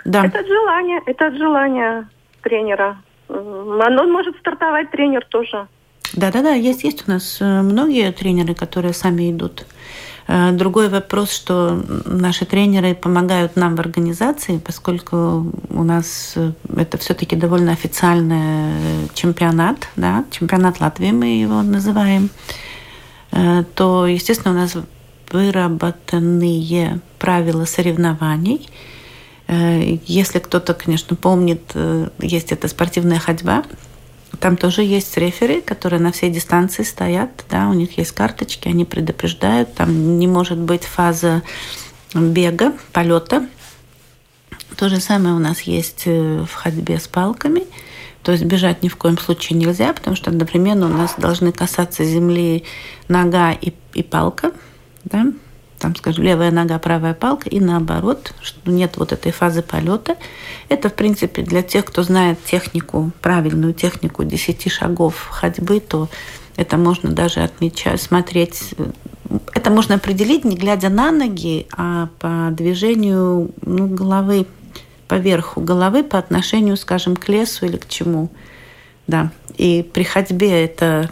Да. 0.06 0.26
Это 0.26 0.40
от 0.40 0.48
желания, 0.48 1.02
это 1.06 1.28
от 1.28 1.36
желания 1.36 2.10
тренера. 2.42 2.98
Оно 3.28 4.04
может 4.06 4.38
стартовать 4.38 4.92
тренер 4.92 5.26
тоже. 5.30 5.68
Да-да-да, 6.14 6.54
есть, 6.54 6.84
есть 6.84 7.08
у 7.08 7.12
нас 7.12 7.38
э, 7.40 7.62
многие 7.62 8.12
тренеры, 8.12 8.56
которые 8.56 8.94
сами 8.94 9.32
идут. 9.32 9.66
Э, 10.32 10.52
другой 10.52 10.90
вопрос, 10.90 11.32
что 11.32 11.84
наши 12.06 12.46
тренеры 12.46 12.94
помогают 12.94 13.56
нам 13.56 13.76
в 13.76 13.80
организации, 13.80 14.60
поскольку 14.60 15.52
у 15.70 15.84
нас 15.84 16.34
э, 16.36 16.52
это 16.78 17.00
все-таки 17.00 17.36
довольно 17.36 17.72
официальный 17.72 19.10
чемпионат, 19.16 19.88
да, 19.96 20.26
чемпионат 20.30 20.82
Латвии 20.82 21.10
мы 21.10 21.42
его 21.42 21.64
называем, 21.64 22.30
э, 23.32 23.64
то, 23.74 24.06
естественно, 24.06 24.54
у 24.54 24.58
нас 24.58 24.78
выработанные 25.32 27.00
правила 27.18 27.66
соревнований. 27.66 28.70
Если 29.48 30.38
кто-то, 30.38 30.76
конечно, 30.76 31.16
помнит, 31.16 31.74
есть 32.20 32.52
эта 32.52 32.68
спортивная 32.68 33.18
ходьба, 33.18 33.64
там 34.40 34.58
тоже 34.58 34.84
есть 34.84 35.18
рефери, 35.18 35.62
которые 35.62 36.00
на 36.00 36.12
всей 36.12 36.30
дистанции 36.30 36.84
стоят, 36.84 37.46
да, 37.50 37.70
у 37.70 37.74
них 37.74 37.98
есть 37.98 38.12
карточки, 38.12 38.68
они 38.68 38.86
предупреждают, 38.86 39.74
там 39.76 40.18
не 40.18 40.28
может 40.28 40.58
быть 40.58 40.84
фаза 40.84 41.44
бега, 42.14 42.74
полета. 42.94 43.48
То 44.78 44.88
же 44.88 45.00
самое 45.00 45.36
у 45.36 45.40
нас 45.40 45.62
есть 45.62 46.04
э, 46.06 46.46
в 46.50 46.54
ходьбе 46.54 47.00
с 47.00 47.08
палками. 47.08 47.64
То 48.24 48.32
есть 48.32 48.44
бежать 48.44 48.84
ни 48.84 48.88
в 48.88 48.96
коем 48.96 49.18
случае 49.18 49.58
нельзя, 49.60 49.94
потому 49.94 50.16
что 50.16 50.30
одновременно 50.30 50.86
у 50.86 50.90
нас 50.90 51.16
должны 51.18 51.52
касаться 51.52 52.04
земли 52.04 52.64
нога 53.08 53.52
и, 53.52 53.74
и 53.94 54.04
палка. 54.04 54.52
Да? 55.04 55.26
Там, 55.80 55.96
скажем, 55.96 56.24
левая 56.24 56.52
нога, 56.52 56.78
правая 56.78 57.14
палка, 57.14 57.50
и 57.50 57.60
наоборот, 57.60 58.34
что 58.42 58.70
нет 58.70 58.98
вот 58.98 59.12
этой 59.12 59.32
фазы 59.32 59.62
полета. 59.62 60.18
Это, 60.68 60.90
в 60.90 60.94
принципе, 60.94 61.42
для 61.42 61.64
тех, 61.64 61.86
кто 61.86 62.04
знает 62.04 62.44
технику, 62.44 63.12
правильную 63.22 63.74
технику 63.74 64.24
10 64.24 64.72
шагов 64.72 65.28
ходьбы, 65.30 65.80
то 65.80 66.10
это 66.56 66.78
можно 66.78 67.12
даже 67.12 67.40
отмечать, 67.40 68.02
смотреть. 68.02 68.76
Это 69.54 69.70
можно 69.70 69.96
определить, 69.96 70.44
не 70.44 70.58
глядя 70.58 70.90
на 70.90 71.12
ноги, 71.12 71.68
а 71.76 72.10
по 72.20 72.50
движению 72.52 73.52
ну, 73.62 73.88
головы, 73.88 74.46
по 75.08 75.16
верху 75.16 75.62
головы 75.62 76.04
по 76.04 76.20
отношению, 76.20 76.76
скажем, 76.78 77.16
к 77.16 77.30
лесу 77.30 77.66
или 77.66 77.78
к 77.78 77.88
чему. 77.88 78.30
Да. 79.10 79.32
И 79.58 79.82
при 79.82 80.04
ходьбе 80.04 80.66
это 80.66 81.10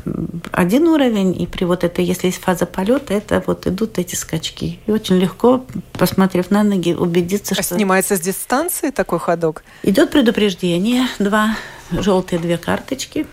один 0.52 0.88
уровень, 0.88 1.42
и 1.42 1.48
при 1.48 1.66
вот 1.66 1.84
этой, 1.84 2.06
если 2.06 2.28
есть 2.28 2.40
фаза 2.40 2.68
полета, 2.68 3.16
это 3.16 3.44
вот 3.48 3.66
идут 3.66 3.98
эти 3.98 4.14
скачки. 4.14 4.80
И 4.86 4.92
очень 4.92 5.18
легко, 5.18 5.66
посмотрев 5.94 6.52
на 6.52 6.62
ноги, 6.64 6.94
убедиться, 6.94 7.56
а 7.58 7.64
что... 7.64 7.76
снимается 7.76 8.16
с 8.16 8.20
дистанции 8.20 8.92
такой 8.92 9.20
ходок? 9.20 9.64
Идет 9.82 10.12
предупреждение, 10.12 11.08
два 11.18 11.58
желтые 11.90 12.40
две 12.40 12.58
карточки, 12.60 13.26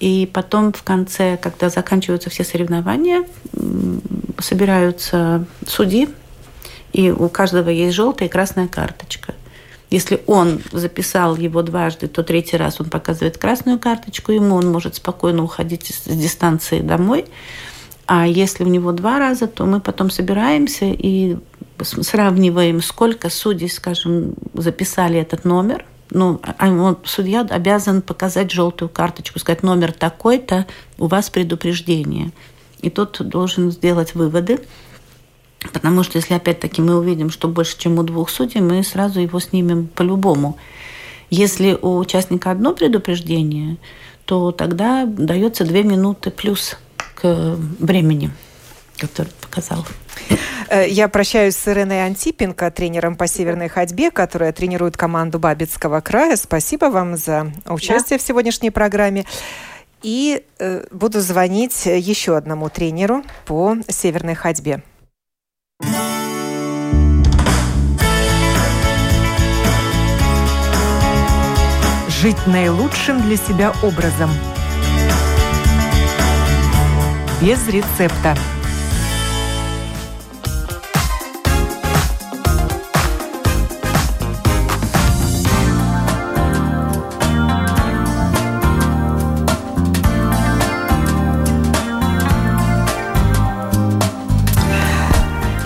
и 0.00 0.28
потом 0.30 0.74
в 0.74 0.82
конце, 0.82 1.38
когда 1.38 1.70
заканчиваются 1.70 2.28
все 2.28 2.44
соревнования, 2.44 3.24
собираются 4.38 5.46
судьи, 5.66 6.10
и 6.92 7.10
у 7.10 7.30
каждого 7.30 7.70
есть 7.70 7.94
желтая 7.94 8.28
и 8.28 8.30
красная 8.30 8.68
карточка. 8.68 9.34
Если 9.94 10.20
он 10.26 10.60
записал 10.72 11.36
его 11.36 11.62
дважды, 11.62 12.08
то 12.08 12.24
третий 12.24 12.56
раз 12.56 12.80
он 12.80 12.90
показывает 12.90 13.38
красную 13.38 13.78
карточку 13.78 14.32
ему, 14.32 14.56
он 14.56 14.72
может 14.72 14.96
спокойно 14.96 15.44
уходить 15.44 15.94
с 15.94 16.08
дистанции 16.08 16.80
домой. 16.80 17.26
А 18.06 18.26
если 18.26 18.64
у 18.64 18.66
него 18.66 18.90
два 18.90 19.20
раза, 19.20 19.46
то 19.46 19.64
мы 19.66 19.78
потом 19.78 20.10
собираемся 20.10 20.86
и 20.86 21.36
сравниваем, 21.80 22.82
сколько 22.82 23.30
судей, 23.30 23.70
скажем, 23.70 24.34
записали 24.54 25.20
этот 25.20 25.44
номер. 25.44 25.84
Ну, 26.10 26.40
а 26.42 26.70
он, 26.70 26.98
судья 27.04 27.42
обязан 27.42 28.02
показать 28.02 28.50
желтую 28.50 28.88
карточку, 28.88 29.38
сказать, 29.38 29.62
номер 29.62 29.92
такой-то, 29.92 30.66
у 30.98 31.06
вас 31.06 31.30
предупреждение. 31.30 32.32
И 32.80 32.90
тот 32.90 33.16
должен 33.28 33.70
сделать 33.70 34.16
выводы, 34.16 34.58
Потому 35.72 36.02
что 36.02 36.18
если 36.18 36.34
опять-таки 36.34 36.82
мы 36.82 36.96
увидим, 36.96 37.30
что 37.30 37.48
больше, 37.48 37.78
чем 37.78 37.98
у 37.98 38.02
двух 38.02 38.30
судей, 38.30 38.60
мы 38.60 38.82
сразу 38.82 39.20
его 39.20 39.40
снимем 39.40 39.86
по-любому. 39.86 40.58
Если 41.30 41.78
у 41.80 41.96
участника 41.96 42.50
одно 42.50 42.74
предупреждение, 42.74 43.78
то 44.24 44.52
тогда 44.52 45.04
дается 45.06 45.64
две 45.64 45.82
минуты 45.82 46.30
плюс 46.30 46.76
к 47.14 47.56
времени, 47.78 48.30
который 48.98 49.32
показал. 49.40 49.84
Э, 50.68 50.88
я 50.88 51.08
прощаюсь 51.08 51.56
с 51.56 51.68
Иреной 51.68 52.04
Антипенко, 52.04 52.70
тренером 52.70 53.16
по 53.16 53.26
северной 53.26 53.68
ходьбе, 53.68 54.10
которая 54.10 54.52
тренирует 54.52 54.96
команду 54.96 55.38
Бабицкого 55.38 56.00
края. 56.00 56.36
Спасибо 56.36 56.86
вам 56.86 57.16
за 57.16 57.52
участие 57.66 58.18
да. 58.18 58.22
в 58.22 58.26
сегодняшней 58.26 58.70
программе. 58.70 59.24
И 60.02 60.44
э, 60.58 60.84
буду 60.90 61.20
звонить 61.20 61.86
еще 61.86 62.36
одному 62.36 62.68
тренеру 62.68 63.24
по 63.46 63.76
северной 63.88 64.34
ходьбе. 64.34 64.82
Жить 72.24 72.46
наилучшим 72.46 73.20
для 73.20 73.36
себя 73.36 73.70
образом. 73.82 74.30
Без 77.42 77.68
рецепта. 77.68 78.34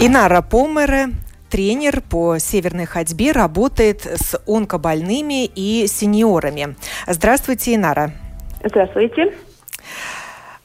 Инара 0.00 0.42
Помере 0.42 1.10
тренер 1.50 2.00
по 2.00 2.38
северной 2.38 2.86
ходьбе, 2.86 3.32
работает 3.32 4.06
с 4.06 4.40
онкобольными 4.46 5.44
и 5.46 5.86
сеньорами. 5.86 6.76
Здравствуйте, 7.06 7.74
Инара. 7.74 8.12
Здравствуйте. 8.64 9.34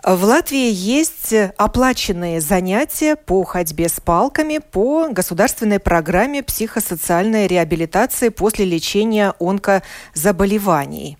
В 0.04 0.26
Латвии 0.26 0.70
есть 0.70 1.34
оплаченные 1.58 2.42
занятия 2.42 3.16
по 3.16 3.44
ходьбе 3.46 3.88
с 3.88 4.02
палками 4.02 4.58
по 4.58 5.08
государственной 5.08 5.80
программе 5.80 6.44
психосоциальной 6.44 7.48
реабилитации 7.48 8.28
после 8.28 8.66
лечения 8.66 9.34
онкозаболеваний. 9.40 11.18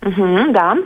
Угу, 0.00 0.52
да. 0.52 0.76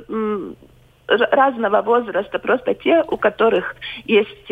разного 1.07 1.81
возраста, 1.81 2.39
просто 2.39 2.73
те, 2.73 3.03
у 3.07 3.17
которых 3.17 3.75
есть 4.05 4.49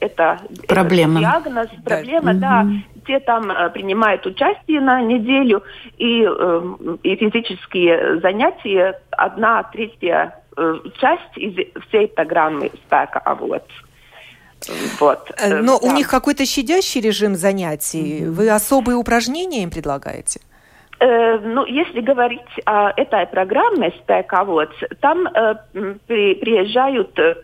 это, 0.00 0.40
проблема. 0.68 1.20
Диагноз, 1.20 1.68
проблема, 1.84 2.34
да, 2.34 2.64
да 2.64 2.95
те 3.06 3.20
там 3.20 3.50
э, 3.50 3.70
принимают 3.70 4.26
участие 4.26 4.80
на 4.80 5.00
неделю, 5.00 5.62
и, 5.98 6.22
э, 6.22 6.76
и 7.02 7.16
физические 7.16 8.20
занятия 8.20 9.00
одна 9.10 9.62
третья 9.64 10.38
э, 10.56 10.74
часть 11.00 11.36
из 11.36 11.54
всей 11.88 12.08
программы 12.08 12.70
«Спека 12.86 13.18
Авод». 13.20 13.64
Вот. 14.98 15.30
Но 15.46 15.78
да. 15.78 15.86
у 15.86 15.92
них 15.92 16.08
какой-то 16.08 16.44
щадящий 16.46 17.00
режим 17.00 17.36
занятий. 17.36 18.24
Вы 18.26 18.50
особые 18.50 18.96
упражнения 18.96 19.62
им 19.62 19.70
предлагаете? 19.70 20.40
Э, 20.98 21.38
ну, 21.38 21.66
если 21.66 22.00
говорить 22.00 22.40
о 22.64 22.90
этой 22.96 23.26
программе 23.26 23.92
«Спековод», 24.02 24.70
там 25.00 25.26
э, 25.26 25.54
при, 26.06 26.34
приезжают 26.36 27.18
э, 27.18 27.34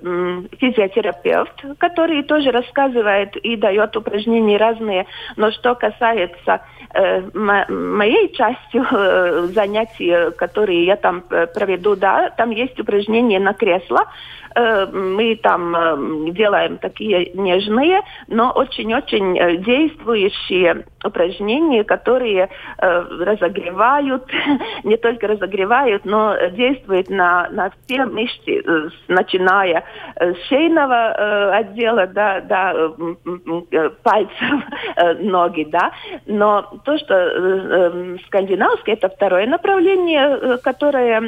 физиотерапевт, 0.58 1.62
который 1.78 2.22
тоже 2.22 2.50
рассказывает 2.50 3.36
и 3.36 3.56
дает 3.56 3.94
упражнения 3.94 4.56
разные. 4.56 5.06
Но 5.36 5.50
что 5.50 5.74
касается 5.74 6.62
э, 6.94 7.20
моей 7.34 8.32
части 8.32 8.82
э, 8.90 9.46
занятий, 9.52 10.34
которые 10.36 10.86
я 10.86 10.96
там 10.96 11.22
э, 11.28 11.46
проведу, 11.46 11.94
да, 11.94 12.30
там 12.30 12.50
есть 12.50 12.80
упражнения 12.80 13.38
на 13.38 13.52
кресло, 13.52 14.06
Э, 14.54 14.86
мы 14.86 15.36
там 15.36 15.74
э, 15.74 16.30
делаем 16.32 16.78
такие 16.78 17.30
нежные, 17.34 18.00
но 18.28 18.50
очень-очень 18.52 19.38
э, 19.38 19.56
действующие 19.58 20.84
упражнения, 21.04 21.84
которые 21.84 22.48
разогревают, 23.42 24.24
не 24.84 24.96
только 24.96 25.26
разогревают, 25.26 26.04
но 26.04 26.36
действуют 26.50 27.10
на, 27.10 27.48
на 27.50 27.70
все 27.70 28.04
мышцы, 28.04 28.62
начиная 29.08 29.84
с 30.16 30.36
шейного 30.48 31.56
отдела 31.56 32.06
до, 32.06 32.40
до 32.42 33.90
пальцев 34.02 34.64
ноги, 35.20 35.64
да. 35.64 35.92
Но 36.26 36.62
то, 36.84 36.98
что 36.98 38.16
скандинавское, 38.26 38.94
это 38.94 39.08
второе 39.08 39.46
направление, 39.46 40.58
которое, 40.58 41.20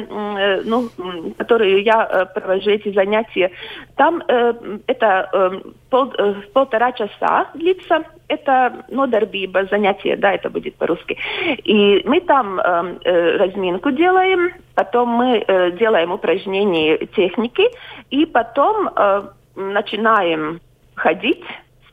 ну, 0.63 0.89
которое 1.37 1.79
я 1.79 2.25
провожу 2.33 2.69
эти 2.69 2.91
занятия. 2.93 3.51
Там 3.95 4.21
э, 4.27 4.53
это 4.87 5.29
э, 5.31 5.49
пол, 5.89 6.13
э, 6.17 6.33
полтора 6.53 6.91
часа 6.91 7.49
длится. 7.53 8.03
Это 8.27 8.85
нодарбиба, 8.89 9.65
занятие, 9.65 10.15
да, 10.15 10.33
это 10.33 10.49
будет 10.49 10.75
по-русски. 10.75 11.17
И 11.63 12.01
мы 12.05 12.21
там 12.21 12.59
э, 12.59 12.97
э, 13.03 13.37
разминку 13.37 13.91
делаем, 13.91 14.51
потом 14.73 15.09
мы 15.09 15.43
э, 15.45 15.71
делаем 15.71 16.11
упражнения 16.11 16.97
техники, 17.15 17.63
и 18.09 18.25
потом 18.25 18.89
э, 18.95 19.23
начинаем 19.55 20.59
ходить 20.95 21.43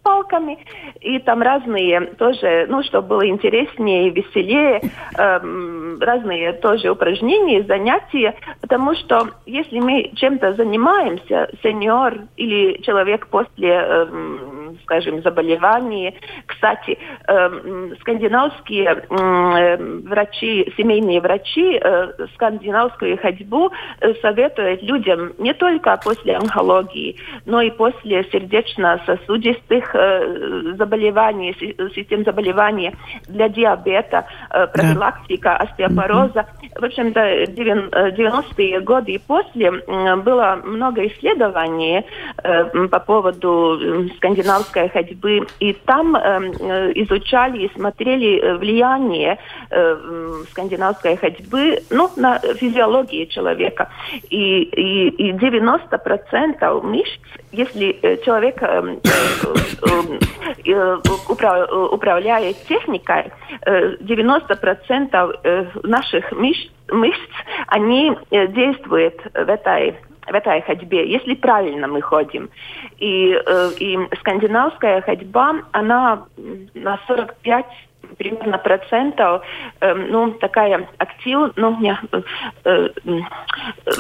палками, 0.03 0.59
и 1.01 1.19
там 1.21 1.43
разные 1.43 2.01
тоже, 2.19 2.67
ну, 2.69 2.83
чтобы 2.83 3.09
было 3.09 3.29
интереснее, 3.29 4.11
веселее, 4.11 4.81
э, 5.17 5.99
разные 6.01 6.53
тоже 6.55 6.91
упражнения, 6.91 7.63
занятия, 7.63 8.35
потому 8.61 8.95
что 8.95 9.29
если 9.47 9.79
мы 9.79 10.11
чем-то 10.15 10.55
занимаемся, 10.55 11.51
сеньор 11.63 12.15
или 12.37 12.83
человек 12.83 13.29
после, 13.29 13.71
э, 13.71 14.07
скажем, 14.83 15.23
заболевания, 15.23 16.15
кстати, 16.47 16.99
э, 17.27 17.95
скандинавские 18.01 19.05
э, 19.09 19.77
врачи, 20.05 20.73
семейные 20.77 21.21
врачи 21.21 21.79
э, 21.83 22.13
скандинавскую 22.35 23.19
ходьбу 23.19 23.71
э, 24.01 24.15
советуют 24.21 24.83
людям 24.83 25.33
не 25.39 25.55
только 25.55 25.99
после 26.03 26.37
онкологии, 26.37 27.17
но 27.47 27.61
и 27.61 27.71
после 27.71 28.25
сердечно-сосудистых 28.25 29.95
э, 29.95 30.75
заболеваний, 30.77 31.55
систем 31.95 32.25
заболеваний 32.25 32.93
для 33.29 33.49
диабета, 33.49 34.27
профилактика 34.49 35.57
остеопороза. 35.57 36.47
В 36.79 36.85
общем-то, 36.85 37.45
90-е 37.45 38.81
годы 38.81 39.13
и 39.13 39.19
после 39.19 39.71
было 39.71 40.61
много 40.65 41.07
исследований 41.07 42.05
по 42.91 43.01
поводу 43.01 44.09
скандинавской 44.63 44.89
ходьбы, 44.89 45.47
и 45.61 45.73
там 45.73 46.17
э, 46.17 46.93
изучали 46.95 47.67
и 47.67 47.73
смотрели 47.75 48.57
влияние 48.59 49.39
э, 49.71 50.43
скандинавской 50.51 51.17
ходьбы 51.17 51.83
ну, 51.91 52.11
на 52.17 52.39
физиологию 52.39 53.27
человека. 53.27 53.91
И, 54.31 54.63
и, 54.63 55.09
и 55.09 55.33
90% 55.33 56.83
мышц, 56.83 57.21
если 57.53 58.21
человек 58.25 58.63
э, 58.63 58.99
Э, 60.65 60.99
управляет 61.91 62.57
техникой, 62.67 63.33
90% 63.67 65.41
э, 65.45 65.67
наших 65.83 66.33
мышц, 66.33 66.69
мышц 66.91 67.31
они 67.67 68.17
э, 68.31 68.47
действуют 68.49 69.21
в 69.35 69.49
этой 69.49 69.97
в 70.27 70.35
этой 70.35 70.63
ходьбе, 70.63 71.11
если 71.11 71.35
правильно 71.35 71.89
мы 71.89 72.01
ходим. 72.01 72.49
И, 72.99 73.35
и 73.79 73.99
скандинавская 74.21 75.01
ходьба, 75.03 75.63
она 75.73 76.25
на 76.75 76.99
45 77.07 77.67
примерно 78.17 78.59
процентов, 78.59 79.43
э, 79.81 79.95
ну, 79.95 80.33
такая 80.33 80.89
актив, 80.99 81.53
ну, 81.57 81.79
не, 81.81 81.97
э, 82.13 82.23
э, 82.65 82.89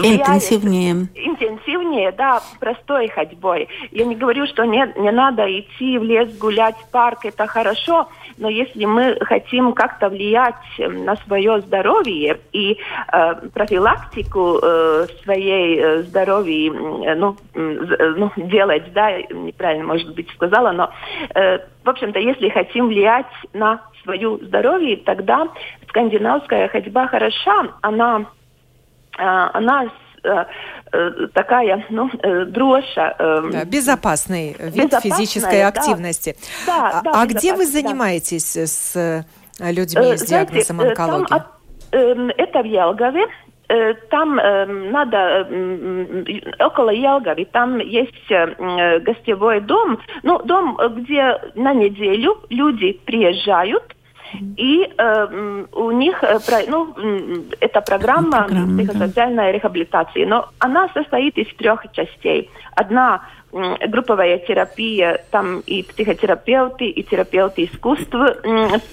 интенсивнее. 0.02 1.08
Интенсивнее, 1.14 2.12
да, 2.12 2.40
простой 2.60 3.08
ходьбой. 3.08 3.68
Я 3.90 4.04
не 4.04 4.14
говорю, 4.14 4.46
что 4.46 4.64
не, 4.64 4.92
не 4.96 5.10
надо 5.10 5.42
идти 5.46 5.98
в 5.98 6.02
лес 6.02 6.36
гулять, 6.38 6.76
в 6.76 6.90
парк, 6.90 7.24
это 7.24 7.46
хорошо, 7.46 8.08
но 8.38 8.48
если 8.48 8.84
мы 8.84 9.16
хотим 9.20 9.72
как-то 9.72 10.08
влиять 10.08 10.54
на 10.78 11.16
свое 11.16 11.60
здоровье 11.60 12.38
и 12.52 12.78
э, 13.12 13.34
профилактику 13.54 14.58
э, 14.62 15.06
своей 15.22 15.78
э, 15.78 16.02
здоровья, 16.02 16.72
э, 16.72 17.14
ну, 17.14 17.36
э, 17.54 18.14
ну, 18.16 18.30
делать, 18.36 18.92
да, 18.92 19.20
неправильно, 19.22 19.84
может 19.84 20.14
быть, 20.14 20.30
сказала, 20.30 20.72
но, 20.72 20.90
э, 21.34 21.58
в 21.84 21.88
общем-то, 21.88 22.18
если 22.18 22.48
хотим 22.48 22.88
влиять 22.88 23.26
на 23.52 23.82
свое 24.02 24.38
здоровье, 24.42 24.96
тогда 24.98 25.48
скандинавская 25.88 26.68
ходьба 26.68 27.08
хороша, 27.08 27.74
она, 27.80 28.26
э, 29.18 29.22
она 29.22 29.84
э, 30.24 30.44
э, 30.92 31.10
такая, 31.34 31.84
ну, 31.90 32.10
дроша. 32.46 33.14
Да, 33.18 33.64
безопасный 33.64 34.56
вид 34.58 34.94
физической 35.02 35.60
да. 35.60 35.68
активности. 35.68 36.36
Да, 36.66 37.00
а, 37.00 37.02
да, 37.02 37.22
а 37.22 37.26
где 37.26 37.54
вы 37.54 37.66
занимаетесь 37.66 38.54
да. 38.54 38.66
с 38.66 39.26
людьми 39.60 40.16
с 40.16 40.22
диагнозом 40.22 40.80
онкологии? 40.80 41.26
Там, 41.28 41.46
эм, 41.92 42.30
это 42.36 42.62
в 42.62 42.66
Елгове. 42.66 43.26
Там 44.10 44.38
э, 44.38 44.66
надо 44.66 45.46
э, 45.48 46.40
около 46.58 46.90
Ялгави, 46.90 47.46
там 47.46 47.78
есть 47.78 48.30
э, 48.30 48.98
гостевой 49.00 49.60
дом, 49.60 49.98
ну 50.22 50.42
дом, 50.44 50.78
где 50.96 51.40
на 51.54 51.72
неделю 51.72 52.38
люди 52.50 53.00
приезжают, 53.04 53.94
и 54.56 54.88
э, 54.96 55.64
у 55.72 55.90
них, 55.90 56.22
э, 56.22 56.38
ну, 56.68 56.94
это 57.60 57.80
программа, 57.80 58.44
программа 58.44 58.78
психосоциальной 58.78 59.44
да. 59.44 59.52
рехабилитации, 59.52 60.24
но 60.24 60.48
она 60.58 60.88
состоит 60.94 61.36
из 61.36 61.54
трех 61.56 61.84
частей. 61.92 62.50
Одна 62.74 63.22
групповая 63.52 64.38
терапия, 64.38 65.24
там 65.30 65.60
и 65.60 65.82
психотерапевты, 65.82 66.86
и 66.86 67.02
терапевты 67.02 67.64
искусства 67.64 68.36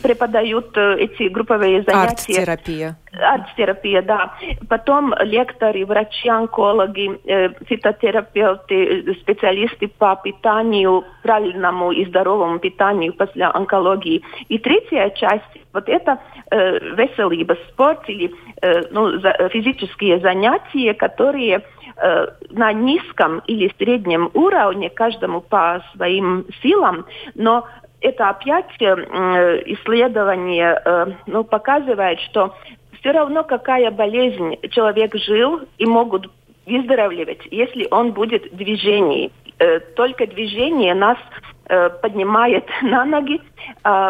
преподают 0.03 0.75
э, 0.77 0.97
эти 0.99 1.29
групповые 1.29 1.83
занятия. 1.83 2.41
Арт-терапия. 2.41 2.97
Арт-терапия, 3.13 4.01
да. 4.01 4.33
Потом 4.67 5.13
лекторы, 5.21 5.85
врачи, 5.85 6.27
онкологи, 6.27 7.19
э, 7.25 7.49
фитотерапевты, 7.65 9.15
специалисты 9.21 9.87
по 9.87 10.15
питанию, 10.21 11.05
правильному 11.23 11.91
и 11.91 12.05
здоровому 12.05 12.59
питанию 12.59 13.13
после 13.13 13.45
онкологии. 13.45 14.21
И 14.49 14.57
третья 14.57 15.09
часть, 15.11 15.43
вот 15.73 15.87
это 15.87 16.19
э, 16.51 16.79
веселый 16.95 17.47
спорт 17.69 18.01
или 18.09 18.31
э, 18.61 18.83
ну, 18.91 19.19
за, 19.19 19.49
физические 19.49 20.19
занятия, 20.19 20.93
которые 20.93 21.63
Э, 21.97 22.27
на 22.49 22.73
низком 22.73 23.41
или 23.47 23.71
среднем 23.77 24.31
уровне, 24.33 24.89
каждому 24.89 25.41
по 25.41 25.83
своим 25.93 26.45
силам, 26.61 27.05
но 27.35 27.67
это 28.01 28.29
опять 28.29 28.69
э, 28.79 28.95
исследование 29.65 30.81
э, 30.83 31.05
ну, 31.27 31.43
показывает, 31.43 32.19
что 32.21 32.55
все 32.99 33.11
равно 33.11 33.43
какая 33.43 33.91
болезнь 33.91 34.55
человек 34.71 35.15
жил 35.15 35.61
и 35.77 35.85
могут 35.85 36.31
выздоравливать, 36.65 37.41
если 37.51 37.87
он 37.91 38.11
будет 38.11 38.51
в 38.51 38.55
движении. 38.55 39.31
Только 39.95 40.25
движение 40.25 40.93
нас 40.93 41.17
поднимает 42.01 42.67
на 42.81 43.05
ноги, 43.05 43.41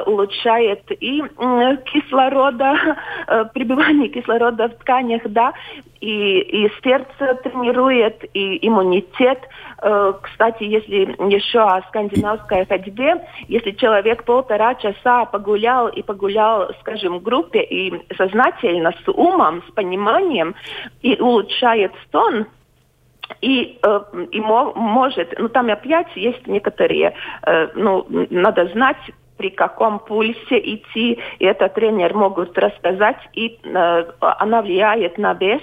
улучшает 0.06 0.84
и 0.92 1.22
кислорода, 1.92 2.98
пребывание 3.54 4.10
кислорода 4.10 4.70
в 4.70 4.76
тканях, 4.76 5.24
да, 5.26 5.54
и, 6.02 6.40
и 6.40 6.72
сердце 6.84 7.36
тренирует, 7.44 8.24
и 8.34 8.66
иммунитет. 8.68 9.40
Э, 9.82 10.14
кстати, 10.22 10.64
если 10.64 11.16
еще 11.32 11.60
о 11.60 11.82
скандинавской 11.84 12.66
ходьбе, 12.66 13.26
если 13.48 13.72
человек 13.72 14.24
полтора 14.24 14.76
часа 14.76 15.26
погулял 15.26 15.88
и 15.88 16.02
погулял, 16.02 16.70
скажем, 16.82 17.20
в 17.20 17.22
группе 17.22 17.62
и 17.62 17.94
сознательно, 18.16 18.94
с 19.04 19.12
умом, 19.12 19.62
с 19.68 19.72
пониманием, 19.72 20.56
и 21.02 21.20
улучшает 21.20 21.92
стон, 22.08 22.48
и, 23.42 23.80
э, 23.82 24.00
и 24.32 24.40
может, 24.42 25.34
ну 25.38 25.50
там 25.50 25.70
опять 25.70 26.08
есть 26.16 26.46
некоторые, 26.48 27.14
э, 27.46 27.68
ну 27.76 28.06
надо 28.30 28.68
знать 28.68 28.98
при 29.38 29.50
каком 29.50 30.00
пульсе 30.00 30.60
идти, 30.60 31.20
и 31.40 31.46
это 31.46 31.70
тренер 31.70 32.14
могут 32.14 32.58
рассказать, 32.58 33.18
и 33.34 33.58
э, 33.64 34.04
она 34.20 34.62
влияет 34.62 35.18
на 35.18 35.34
вес, 35.34 35.62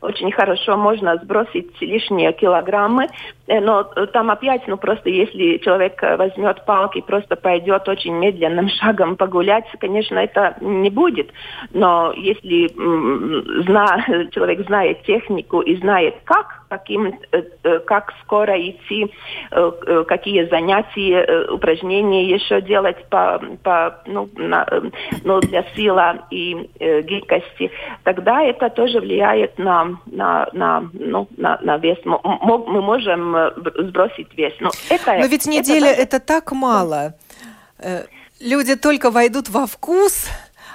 очень 0.00 0.32
хорошо 0.32 0.76
можно 0.76 1.16
сбросить 1.16 1.80
лишние 1.80 2.32
килограммы, 2.32 3.06
но 3.46 3.84
там 3.84 4.32
опять, 4.32 4.66
ну 4.66 4.76
просто 4.76 5.08
если 5.08 5.58
человек 5.58 6.02
возьмет 6.02 6.64
палки 6.66 7.00
просто 7.00 7.36
пойдет 7.36 7.88
очень 7.88 8.14
медленным 8.14 8.68
шагом 8.80 9.14
погулять, 9.16 9.66
конечно, 9.78 10.18
это 10.18 10.56
не 10.60 10.90
будет. 10.90 11.30
Но 11.72 12.12
если 12.16 12.66
зна, 13.62 14.04
человек 14.32 14.66
знает 14.66 15.04
технику 15.04 15.60
и 15.60 15.76
знает 15.76 16.16
как, 16.24 16.61
каким, 16.72 17.06
э, 17.06 17.42
э, 17.64 17.78
как 17.80 18.14
скоро 18.22 18.54
идти, 18.58 19.12
э, 19.50 20.04
какие 20.08 20.48
занятия, 20.48 21.50
упражнения 21.50 22.24
еще 22.34 22.62
делать 22.62 22.96
по, 23.10 23.38
по, 23.62 24.02
ну, 24.06 24.30
на, 24.36 24.66
ну, 25.22 25.40
для 25.40 25.64
силы 25.74 26.20
и 26.30 26.70
гибкости, 26.80 27.70
тогда 28.04 28.42
это 28.42 28.70
тоже 28.70 29.00
влияет 29.00 29.58
на, 29.58 29.98
на, 30.06 30.48
на, 30.54 30.88
ну, 30.94 31.28
на, 31.36 31.58
на 31.62 31.76
вес. 31.76 31.98
Мы 32.04 32.80
можем 32.80 33.36
сбросить 33.88 34.34
вес. 34.38 34.54
Но, 34.60 34.70
это, 34.88 35.18
Но 35.18 35.26
ведь 35.26 35.46
неделя 35.46 35.90
это, 35.90 36.16
это 36.16 36.20
так 36.20 36.52
мало. 36.52 37.14
Люди 38.40 38.76
только 38.76 39.10
войдут 39.10 39.50
во 39.50 39.66
вкус, 39.66 40.28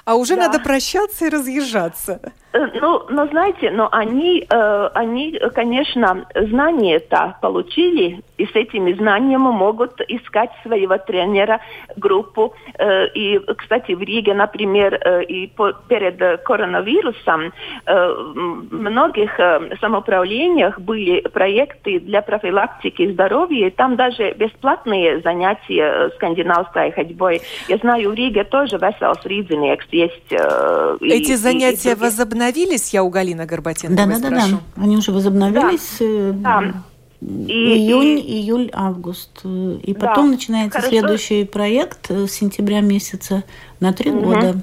а 0.06 0.16
уже 0.16 0.36
да. 0.36 0.44
надо 0.44 0.60
прощаться 0.60 1.26
и 1.26 1.30
разъезжаться. 1.30 2.22
Э, 2.54 2.68
ну, 2.82 3.04
но 3.10 3.28
знаете, 3.28 3.72
но 3.72 3.90
они, 3.92 4.46
э, 4.50 4.90
они, 4.94 5.38
конечно, 5.54 6.26
знания-то 6.34 7.38
получили, 7.42 8.22
и 8.38 8.46
с 8.46 8.56
этими 8.56 8.94
знаниями 8.94 9.52
могут 9.52 10.00
искать 10.08 10.52
своего 10.64 10.98
тренера, 10.98 11.60
группу. 11.98 12.54
Э, 12.78 13.08
и, 13.08 13.40
кстати, 13.58 13.92
в 13.92 14.02
Риге, 14.02 14.34
например, 14.34 14.94
э, 14.94 15.24
и 15.24 15.48
по, 15.48 15.74
перед 15.74 16.42
коронавирусом 16.44 17.52
э, 17.86 18.10
в 18.14 18.72
многих 18.72 19.40
э, 19.40 19.76
самоуправлениях 19.82 20.80
были 20.80 21.22
проекты 21.22 22.00
для 22.00 22.22
профилактики 22.22 23.12
здоровья, 23.12 23.68
и 23.68 23.72
там 23.72 23.96
даже 23.98 24.32
бесплатные 24.34 25.20
занятия 25.22 26.12
скандинавской 26.16 26.92
ходьбой. 26.92 27.42
Я 27.68 27.78
знаю, 27.78 28.12
в 28.12 28.14
Риге 28.14 28.46
тоже 28.46 28.78
Весels 28.78 29.20
Ридзенекс 29.26 29.86
есть. 29.92 30.32
Э, 30.32 30.96
Эти 31.02 31.32
и, 31.32 31.36
занятия 31.36 31.90
и, 31.90 31.92
и 31.92 31.96
возобновились? 31.96 32.37
Возобновились, 32.38 32.94
я 32.94 33.04
у 33.04 33.10
Галины 33.10 33.46
Горбатенко 33.46 33.96
да, 33.96 34.06
да, 34.06 34.20
да, 34.20 34.30
да, 34.30 34.60
они 34.76 34.98
уже 34.98 35.12
возобновились. 35.12 35.98
Да. 36.42 36.62
Э, 36.64 36.74
и, 37.20 37.26
Июнь, 37.26 38.20
и... 38.20 38.42
июль, 38.42 38.70
август. 38.74 39.44
И 39.44 39.94
потом 39.94 40.28
да, 40.28 40.32
начинается 40.34 40.80
хорошо. 40.80 40.90
следующий 40.90 41.46
проект 41.46 42.12
с 42.12 42.32
сентября 42.32 42.82
месяца 42.82 43.44
на 43.80 43.92
три 43.92 44.12
угу. 44.12 44.26
года. 44.26 44.62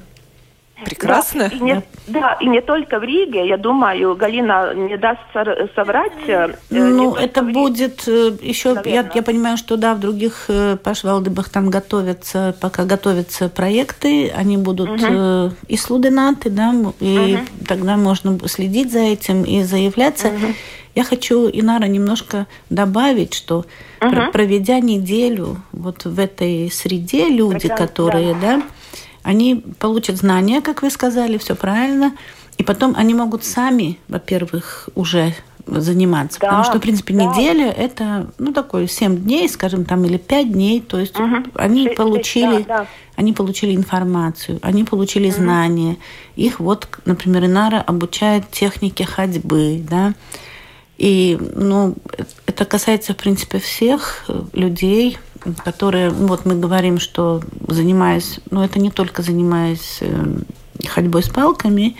Прекрасно. 0.91 1.49
Да 1.51 1.57
и, 1.57 1.61
не, 1.61 1.83
да, 2.07 2.37
и 2.41 2.47
не 2.47 2.61
только 2.61 2.99
в 2.99 3.03
Риге, 3.03 3.47
я 3.47 3.57
думаю, 3.57 4.15
Галина 4.17 4.75
не 4.75 4.97
даст 4.97 5.21
соврать. 5.75 6.13
Э, 6.27 6.55
ну, 6.71 7.15
это 7.15 7.43
будет 7.43 8.07
э, 8.07 8.33
еще, 8.43 8.77
я, 8.85 9.09
я 9.15 9.23
понимаю, 9.23 9.57
что 9.57 9.77
да, 9.77 9.95
в 9.95 10.01
других 10.01 10.47
э, 10.49 10.77
пашвалдыбах 10.77 11.49
там 11.49 11.71
готовятся, 11.71 12.55
пока 12.61 12.85
готовятся 12.85 13.49
проекты, 13.49 14.31
они 14.31 14.57
будут 14.57 15.03
угу. 15.03 15.53
и 15.69 15.77
слуденаты, 15.77 16.51
да, 16.51 16.75
и 17.01 17.37
угу. 17.37 17.67
тогда 17.67 17.97
можно 17.97 18.39
следить 18.49 18.93
за 18.93 19.01
этим 19.01 19.45
и 19.45 19.63
заявляться. 19.63 20.29
Угу. 20.29 20.55
Я 20.95 21.03
хочу, 21.03 21.49
Инара, 21.49 21.87
немножко 21.87 22.47
добавить, 22.71 23.35
что 23.35 23.65
угу. 24.01 24.33
проведя 24.33 24.79
неделю 24.79 25.57
вот 25.73 26.05
в 26.05 26.21
этой 26.21 26.71
среде, 26.71 27.29
люди, 27.29 27.69
Прекрасно, 27.69 27.87
которые, 27.87 28.35
да, 28.35 28.57
да 28.59 28.63
они 29.25 29.65
получат 29.81 30.17
знания, 30.17 30.61
как 30.61 30.83
вы 30.83 30.91
сказали, 30.91 31.39
все 31.39 31.57
правильно, 31.57 32.13
и 32.59 32.63
потом 32.63 32.95
они 32.97 33.15
могут 33.15 33.45
сами, 33.45 33.99
во-первых, 34.07 34.89
уже 34.95 35.35
заниматься. 35.67 36.39
Да, 36.41 36.49
потому 36.49 36.65
что, 36.65 36.79
в 36.79 36.81
принципе, 36.83 37.15
да. 37.15 37.25
неделя 37.25 37.71
это, 37.71 38.31
ну, 38.39 38.53
такой 38.53 38.87
7 38.87 39.17
дней, 39.17 39.49
скажем, 39.49 39.85
там, 39.85 40.05
или 40.05 40.19
5 40.19 40.53
дней. 40.53 40.81
То 40.81 40.99
есть 40.99 41.19
угу. 41.19 41.37
они 41.55 41.85
6, 41.85 41.97
получили... 41.97 42.57
6, 42.57 42.67
да, 42.67 42.79
да. 42.79 42.87
Они 43.17 43.33
получили 43.33 43.75
информацию, 43.75 44.59
они 44.61 44.85
получили 44.85 45.29
угу. 45.29 45.37
знания. 45.37 45.97
Их 46.37 46.61
вот, 46.61 46.87
например, 47.05 47.47
Инара 47.47 47.81
обучает 47.81 48.51
технике 48.51 49.05
ходьбы, 49.05 49.83
да. 49.89 50.15
И, 50.99 51.39
ну, 51.55 51.95
это 52.47 52.65
касается, 52.65 53.15
в 53.15 53.17
принципе, 53.17 53.59
всех 53.59 54.27
людей, 54.53 55.19
которые, 55.65 56.11
вот 56.11 56.45
мы 56.45 56.55
говорим, 56.55 56.99
что 56.99 57.43
занимаясь, 57.69 58.41
ну 58.51 58.63
это 58.63 58.79
не 58.79 58.91
только 58.91 59.23
занимаясь 59.23 59.99
э, 60.01 60.37
ходьбой 60.87 61.23
с 61.23 61.29
палками, 61.29 61.97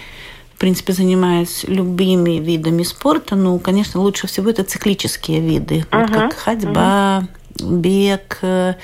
в 0.55 0.59
принципе, 0.59 0.93
занимаясь 0.93 1.65
любыми 1.65 2.39
видами 2.39 2.85
спорта, 2.85 3.35
ну, 3.35 3.59
конечно, 3.59 4.01
лучше 4.01 4.27
всего 4.27 4.51
это 4.51 4.63
циклические 4.63 5.41
виды, 5.41 5.85
uh-huh. 5.91 6.01
вот 6.01 6.11
как 6.11 6.35
ходьба, 6.35 7.29
uh-huh. 7.57 7.81
бег, 7.81 8.39
э, 8.43 8.75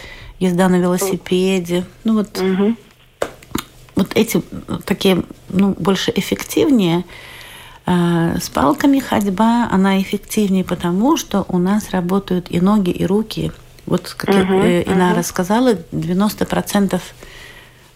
езда 0.41 0.69
на 0.69 0.77
велосипеде. 0.77 1.85
Ну 2.05 2.15
вот, 2.15 2.39
uh-huh. 2.39 2.77
вот 3.95 4.11
эти 4.15 4.43
такие, 4.85 5.23
ну, 5.49 5.75
больше 5.79 6.13
эффективнее. 6.15 7.05
Э, 7.87 8.37
с 8.41 8.49
палками 8.51 8.99
ходьба, 8.99 9.69
она 9.71 10.01
эффективнее 10.01 10.65
потому, 10.65 11.17
что 11.17 11.45
у 11.49 11.59
нас 11.59 11.91
работают 11.91 12.51
и 12.51 12.61
ноги, 12.61 12.91
и 12.91 13.07
руки. 13.07 13.53
Вот, 13.91 14.15
как 14.17 14.31
uh-huh, 14.31 14.85
Инара 14.87 15.19
uh-huh. 15.19 15.25
сказала, 15.25 15.75
90% 15.93 17.01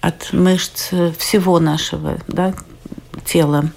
от 0.01 0.33
мышц 0.35 0.91
всего 1.17 1.61
нашего 1.61 2.19
да, 2.29 2.53
тела 3.25 3.71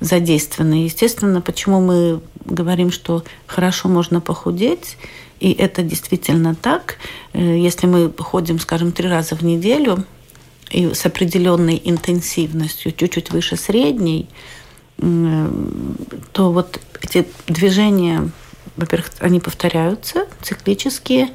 задействованы. 0.00 0.84
Естественно, 0.84 1.40
почему 1.40 1.80
мы 1.80 2.20
говорим, 2.44 2.90
что 2.90 3.22
хорошо 3.46 3.88
можно 3.88 4.20
похудеть, 4.20 4.96
и 5.40 5.52
это 5.52 5.82
действительно 5.82 6.54
так. 6.54 6.96
Э, 7.32 7.58
если 7.58 7.86
мы 7.86 8.10
ходим, 8.16 8.58
скажем, 8.58 8.90
три 8.90 9.08
раза 9.08 9.36
в 9.36 9.42
неделю 9.42 10.04
и 10.70 10.94
с 10.94 11.04
определенной 11.04 11.80
интенсивностью, 11.84 12.92
чуть-чуть 12.92 13.30
выше 13.30 13.56
средней, 13.56 14.28
то 14.98 16.52
вот 16.52 16.80
эти 17.02 17.26
движения, 17.46 18.30
во-первых, 18.76 19.10
они 19.20 19.40
повторяются 19.40 20.26
циклические, 20.42 21.30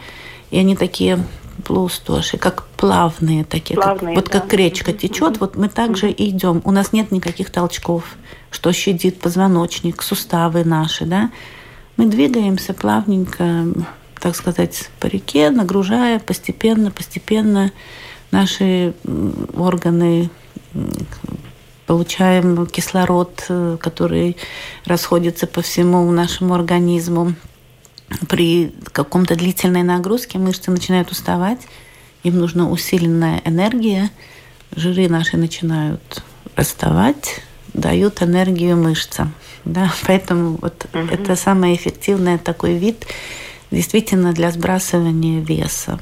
и 0.51 0.57
они 0.57 0.75
такие 0.75 1.23
полуустоши, 1.63 2.37
как 2.37 2.65
плавные 2.77 3.43
такие, 3.43 3.75
плавные, 3.75 4.15
как, 4.15 4.23
вот 4.23 4.31
да. 4.31 4.39
как 4.39 4.53
речка 4.53 4.93
течет, 4.93 5.39
вот 5.39 5.55
мы 5.55 5.69
также 5.69 6.11
идем. 6.11 6.61
У 6.65 6.71
нас 6.71 6.93
нет 6.93 7.11
никаких 7.11 7.49
толчков, 7.49 8.03
что 8.51 8.71
щадит 8.71 9.19
позвоночник, 9.19 10.01
суставы 10.01 10.63
наши, 10.63 11.05
да. 11.05 11.31
Мы 11.97 12.05
двигаемся 12.05 12.73
плавненько, 12.73 13.65
так 14.19 14.35
сказать, 14.35 14.89
по 14.99 15.07
реке, 15.07 15.49
нагружая 15.49 16.19
постепенно, 16.19 16.91
постепенно 16.91 17.71
наши 18.31 18.93
органы 19.55 20.29
получаем 21.87 22.67
кислород, 22.67 23.45
э, 23.49 23.77
который 23.79 24.37
расходится 24.85 25.47
по 25.47 25.61
всему 25.61 26.09
нашему 26.11 26.53
организму 26.53 27.33
при 28.29 28.73
каком-то 28.91 29.35
длительной 29.35 29.83
нагрузке 29.83 30.37
мышцы 30.37 30.71
начинают 30.71 31.11
уставать, 31.11 31.59
им 32.23 32.37
нужна 32.39 32.69
усиленная 32.69 33.41
энергия, 33.45 34.11
жиры 34.75 35.09
наши 35.09 35.37
начинают 35.37 36.23
расставать, 36.55 37.41
дают 37.73 38.21
энергию 38.21 38.77
мышцам. 38.77 39.33
Да? 39.65 39.91
Поэтому 40.07 40.57
вот 40.61 40.85
угу. 40.93 41.07
это 41.11 41.35
самый 41.35 41.75
эффективный 41.75 42.37
такой 42.37 42.75
вид 42.75 43.05
действительно 43.71 44.33
для 44.33 44.51
сбрасывания 44.51 45.41
веса. 45.41 45.99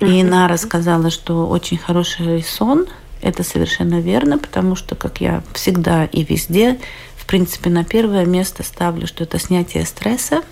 И 0.00 0.22
Нара 0.24 0.56
сказала, 0.56 1.10
что 1.10 1.46
очень 1.46 1.78
хороший 1.78 2.42
сон. 2.42 2.86
Это 3.22 3.42
совершенно 3.42 4.00
верно, 4.00 4.38
потому 4.38 4.76
что, 4.76 4.94
как 4.94 5.20
я 5.20 5.42
всегда 5.54 6.04
и 6.04 6.24
везде, 6.24 6.78
в 7.16 7.24
принципе, 7.26 7.70
на 7.70 7.84
первое 7.84 8.26
место 8.26 8.62
ставлю, 8.62 9.06
что 9.06 9.24
это 9.24 9.38
снятие 9.38 9.86
стресса, 9.86 10.42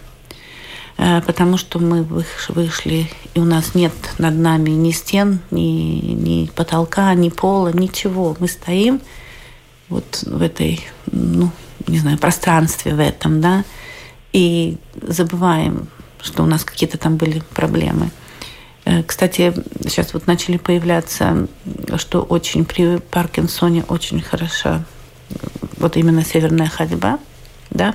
Э, 1.03 1.23
потому 1.23 1.57
что 1.57 1.79
мы 1.79 2.03
вышли, 2.03 3.11
и 3.33 3.41
у 3.41 3.45
нас 3.45 3.75
нет 3.75 3.93
над 4.19 4.35
нами 4.35 4.71
ни 4.71 4.91
стен, 4.91 5.41
ни, 5.51 6.13
ни 6.13 6.47
потолка, 6.55 7.15
ни 7.15 7.31
пола, 7.31 7.73
ничего. 7.73 8.37
Мы 8.39 8.49
стоим 8.49 9.01
вот 9.89 10.23
в 10.27 10.43
этой, 10.43 10.87
ну, 11.11 11.51
не 11.87 11.99
знаю, 11.99 12.19
пространстве 12.19 12.95
в 12.95 13.01
этом, 13.01 13.41
да, 13.41 13.65
и 14.35 14.77
забываем, 15.01 15.89
что 16.21 16.43
у 16.43 16.47
нас 16.47 16.65
какие-то 16.65 16.99
там 16.99 17.17
были 17.17 17.43
проблемы. 17.55 18.11
Э, 18.85 19.03
кстати, 19.03 19.53
сейчас 19.83 20.15
вот 20.15 20.27
начали 20.27 20.57
появляться, 20.57 21.49
что 21.97 22.23
очень 22.23 22.65
при 22.65 22.99
Паркинсоне 22.99 23.85
очень 23.89 24.21
хороша 24.21 24.85
вот 25.79 25.97
именно 25.97 26.25
северная 26.25 26.69
ходьба– 26.69 27.19
да. 27.71 27.95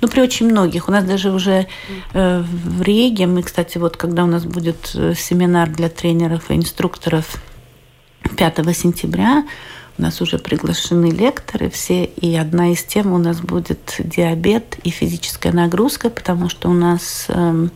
Ну, 0.00 0.08
при 0.08 0.20
очень 0.20 0.46
многих. 0.46 0.88
У 0.88 0.92
нас 0.92 1.04
даже 1.04 1.32
уже 1.32 1.66
э, 2.14 2.42
в 2.42 2.82
Риге, 2.82 3.26
мы, 3.26 3.42
кстати, 3.42 3.78
вот 3.78 3.96
когда 3.96 4.24
у 4.24 4.26
нас 4.26 4.44
будет 4.44 4.92
э, 4.94 5.14
семинар 5.14 5.68
для 5.68 5.88
тренеров 5.88 6.50
и 6.50 6.54
инструкторов 6.54 7.42
5 8.36 8.76
сентября, 8.76 9.44
у 9.98 10.02
нас 10.02 10.20
уже 10.20 10.38
приглашены 10.38 11.10
лекторы 11.10 11.70
все, 11.70 12.04
и 12.04 12.36
одна 12.36 12.72
из 12.72 12.84
тем 12.84 13.12
у 13.12 13.18
нас 13.18 13.40
будет 13.40 13.96
диабет 13.98 14.78
и 14.84 14.90
физическая 14.90 15.52
нагрузка, 15.52 16.10
потому 16.10 16.48
что 16.48 16.68
у 16.68 16.74
нас 16.74 17.26
э, 17.28 17.68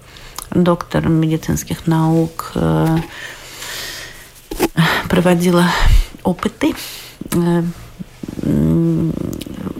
доктор 0.50 1.08
медицинских 1.08 1.86
наук 1.86 2.52
э, 2.54 2.98
проводила 5.08 5.66
опыты 6.22 6.74
э, 7.32 7.62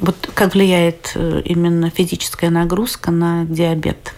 вот 0.01 0.31
как 0.35 0.55
влияет 0.55 1.12
э, 1.14 1.43
именно 1.45 1.91
физическая 1.91 2.51
нагрузка 2.51 3.11
на 3.11 3.45
диабет. 3.45 4.14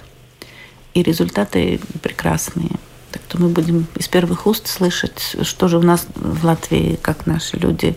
И 0.94 1.03
результаты 1.03 1.80
прекрасные. 2.03 2.70
Так 3.12 3.22
что 3.28 3.40
мы 3.40 3.48
будем 3.48 3.86
из 3.96 4.09
первых 4.09 4.46
уст 4.46 4.68
слышать, 4.68 5.36
что 5.42 5.68
же 5.68 5.78
у 5.78 5.82
нас 5.82 6.07
в 6.14 6.44
Латвии, 6.44 6.98
как 7.00 7.26
наши 7.26 7.57
люди 7.57 7.96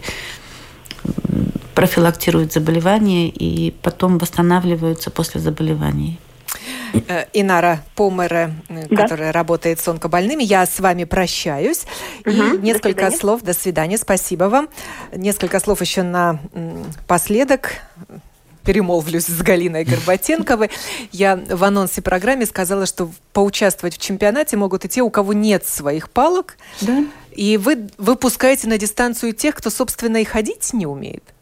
профилактируют 1.74 2.54
заболевания 2.54 3.28
и 3.28 3.72
потом 3.72 4.18
восстанавливаются 4.18 5.12
после 5.12 5.42
заболеваний. 5.42 6.20
Э, 7.08 7.26
Инара 7.34 7.84
Помера, 7.96 8.52
э, 8.70 8.88
да. 8.90 9.04
которая 9.04 9.32
работает 9.32 9.80
с 9.80 9.88
онкобольными. 9.88 10.44
Я 10.44 10.66
с 10.66 10.80
вами 10.80 11.04
прощаюсь. 11.04 11.84
Угу, 12.26 12.32
и 12.32 12.58
несколько 12.60 13.10
до 13.10 13.18
слов. 13.18 13.42
До 13.42 13.54
свидания. 13.54 13.98
Спасибо 13.98 14.46
вам. 14.46 14.70
Несколько 15.16 15.60
слов 15.60 15.82
еще 15.82 16.04
на 16.04 16.40
последок 17.08 17.82
перемолвлюсь 18.66 19.26
с 19.26 19.42
Галиной 19.42 19.86
Горбатенковой. 19.86 20.72
Я 21.12 21.38
в 21.38 21.64
анонсе 21.64 22.02
программы 22.02 22.46
сказала, 22.46 22.86
что 22.86 23.12
поучаствовать 23.32 23.96
в 23.96 24.02
чемпионате 24.02 24.58
могут 24.58 24.86
и 24.86 24.90
те, 24.90 25.02
у 25.02 25.10
кого 25.10 25.34
нет 25.34 25.66
своих 25.66 26.10
палок. 26.10 26.58
Да. 26.82 27.06
И 27.32 27.58
вы 27.58 27.90
выпускаете 27.98 28.68
на 28.68 28.78
дистанцию 28.78 29.34
тех, 29.34 29.56
кто, 29.56 29.70
собственно, 29.70 30.18
и 30.18 30.24
ходить 30.24 30.74
не 30.74 30.88
умеет. 30.88 31.35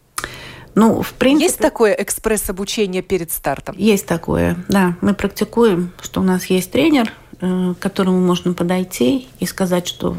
Ну, 0.75 1.01
в 1.01 1.13
принципе... 1.13 1.45
Есть 1.45 1.59
такое 1.59 1.93
экспресс-обучение 1.93 3.01
перед 3.01 3.31
стартом? 3.31 3.75
Есть 3.77 4.05
такое, 4.05 4.57
да. 4.67 4.95
Мы 5.01 5.13
практикуем, 5.13 5.91
что 6.01 6.21
у 6.21 6.23
нас 6.23 6.45
есть 6.45 6.71
тренер, 6.71 7.11
э, 7.41 7.73
к 7.77 7.81
которому 7.81 8.19
можно 8.19 8.53
подойти 8.53 9.27
и 9.39 9.45
сказать, 9.45 9.87
что 9.87 10.17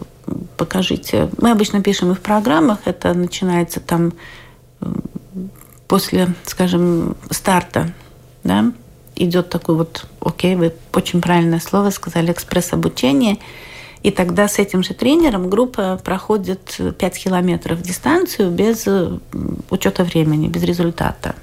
покажите. 0.57 1.29
Мы 1.39 1.51
обычно 1.51 1.83
пишем 1.83 2.13
и 2.13 2.15
в 2.15 2.21
программах, 2.21 2.79
это 2.85 3.15
начинается 3.15 3.81
там 3.81 4.13
э, 4.81 4.87
после, 5.89 6.35
скажем, 6.45 7.17
старта, 7.31 7.93
да, 8.45 8.73
идет 9.17 9.49
такой 9.49 9.77
вот, 9.77 10.07
окей, 10.21 10.55
вы 10.57 10.73
очень 10.93 11.21
правильное 11.21 11.61
слово 11.61 11.91
сказали, 11.91 12.33
экспресс-обучение– 12.33 13.39
и 14.05 14.11
тогда 14.11 14.49
с 14.49 14.59
этим 14.59 14.83
же 14.83 14.93
тренером 14.93 15.49
группа 15.49 15.99
проходит 16.05 16.79
5 16.99 17.19
километров 17.19 17.81
дистанцию 17.81 18.51
без 18.51 18.87
учета 19.71 20.05
времени, 20.05 20.47
без 20.47 20.63
результата. 20.63 21.35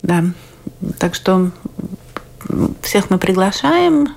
Да. 0.00 0.24
Так 1.00 1.16
что 1.16 1.50
всех 2.80 3.10
мы 3.10 3.18
приглашаем. 3.18 4.14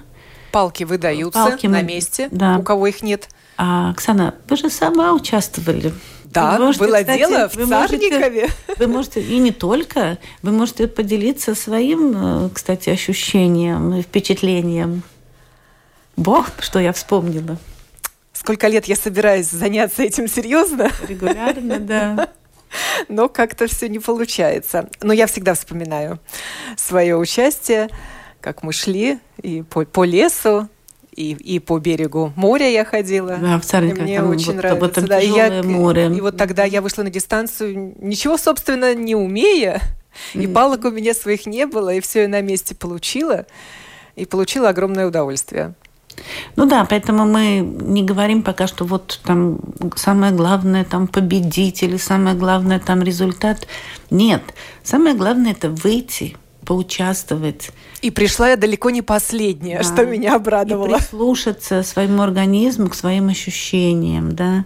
Палки 0.51 0.83
выдаются 0.83 1.43
Палки 1.43 1.65
на 1.65 1.81
месте, 1.81 2.29
да. 2.31 2.59
у 2.59 2.61
кого 2.61 2.85
их 2.85 3.01
нет. 3.01 3.27
А, 3.57 3.89
Оксана, 3.89 4.35
вы 4.47 4.55
же 4.55 4.69
сама 4.69 5.13
участвовали. 5.13 5.93
Да, 6.25 6.59
можете, 6.59 6.85
было 6.85 6.97
кстати, 6.99 7.17
дело 7.17 7.49
в 7.49 7.53
Царникове. 7.53 8.41
Можете, 8.41 8.53
вы 8.77 8.87
можете, 8.87 9.21
и 9.21 9.39
не 9.39 9.51
только, 9.51 10.19
вы 10.43 10.51
можете 10.51 10.87
поделиться 10.87 11.55
своим, 11.55 12.13
э, 12.45 12.49
кстати, 12.53 12.91
ощущением 12.91 13.95
и 13.95 14.03
впечатлением. 14.03 15.01
Бог, 16.15 16.49
что 16.59 16.79
я 16.79 16.93
вспомнила. 16.93 17.57
Сколько 18.33 18.67
лет 18.67 18.85
я 18.85 18.95
собираюсь 18.95 19.49
заняться 19.49 20.03
этим 20.03 20.27
серьезно? 20.27 20.89
Регулярно, 21.07 21.79
да. 21.79 22.29
Но 23.07 23.29
как-то 23.29 23.67
все 23.67 23.89
не 23.89 23.99
получается. 23.99 24.89
Но 25.01 25.13
я 25.13 25.27
всегда 25.27 25.53
вспоминаю 25.53 26.19
свое 26.77 27.17
участие, 27.17 27.89
как 28.39 28.63
мы 28.63 28.73
шли 28.73 29.19
и 29.41 29.61
по, 29.61 29.85
по 29.85 30.03
лесу, 30.03 30.69
и, 31.15 31.33
и 31.33 31.59
по 31.59 31.77
берегу 31.79 32.31
моря 32.35 32.69
я 32.69 32.85
ходила. 32.85 33.37
Да, 33.37 33.59
в 33.59 33.65
Царникове. 33.65 34.03
Мне 34.03 34.23
очень 34.23 34.47
вот, 34.47 34.55
нравится. 34.55 35.01
Да. 35.01 35.19
и, 35.19 35.27
я, 35.27 35.61
море. 35.63 36.07
и 36.07 36.21
вот 36.21 36.37
тогда 36.37 36.63
я 36.63 36.81
вышла 36.81 37.03
на 37.03 37.09
дистанцию, 37.09 37.95
ничего, 37.99 38.37
собственно, 38.37 38.95
не 38.95 39.15
умея, 39.15 39.81
mm. 40.33 40.43
и 40.43 40.47
палок 40.47 40.85
у 40.85 40.89
меня 40.89 41.13
своих 41.13 41.45
не 41.45 41.65
было, 41.65 41.93
и 41.93 41.99
все 41.99 42.21
я 42.21 42.27
на 42.27 42.41
месте 42.41 42.75
получила, 42.75 43.45
и 44.15 44.25
получила 44.25 44.69
огромное 44.69 45.05
удовольствие. 45.05 45.73
Ну 46.55 46.65
да, 46.65 46.85
поэтому 46.85 47.25
мы 47.25 47.59
не 47.59 48.03
говорим 48.03 48.43
пока, 48.43 48.67
что 48.67 48.85
вот 48.85 49.19
там 49.23 49.59
самое 49.95 50.31
главное 50.33 50.83
там 50.83 51.07
победить 51.07 51.83
или 51.83 51.97
самое 51.97 52.35
главное 52.35 52.79
там 52.79 53.01
результат. 53.01 53.67
Нет, 54.09 54.41
самое 54.83 55.15
главное 55.15 55.51
это 55.51 55.69
выйти, 55.69 56.37
поучаствовать. 56.65 57.71
И 58.01 58.11
пришла 58.11 58.49
я 58.49 58.57
далеко 58.57 58.89
не 58.89 59.01
последняя, 59.01 59.77
да. 59.77 59.83
что 59.83 60.05
меня 60.05 60.35
обрадовало. 60.35 60.95
И 60.95 60.97
прислушаться 60.97 61.83
своему 61.83 62.21
организму, 62.21 62.89
к 62.89 62.95
своим 62.95 63.29
ощущениям, 63.29 64.33
да 64.33 64.65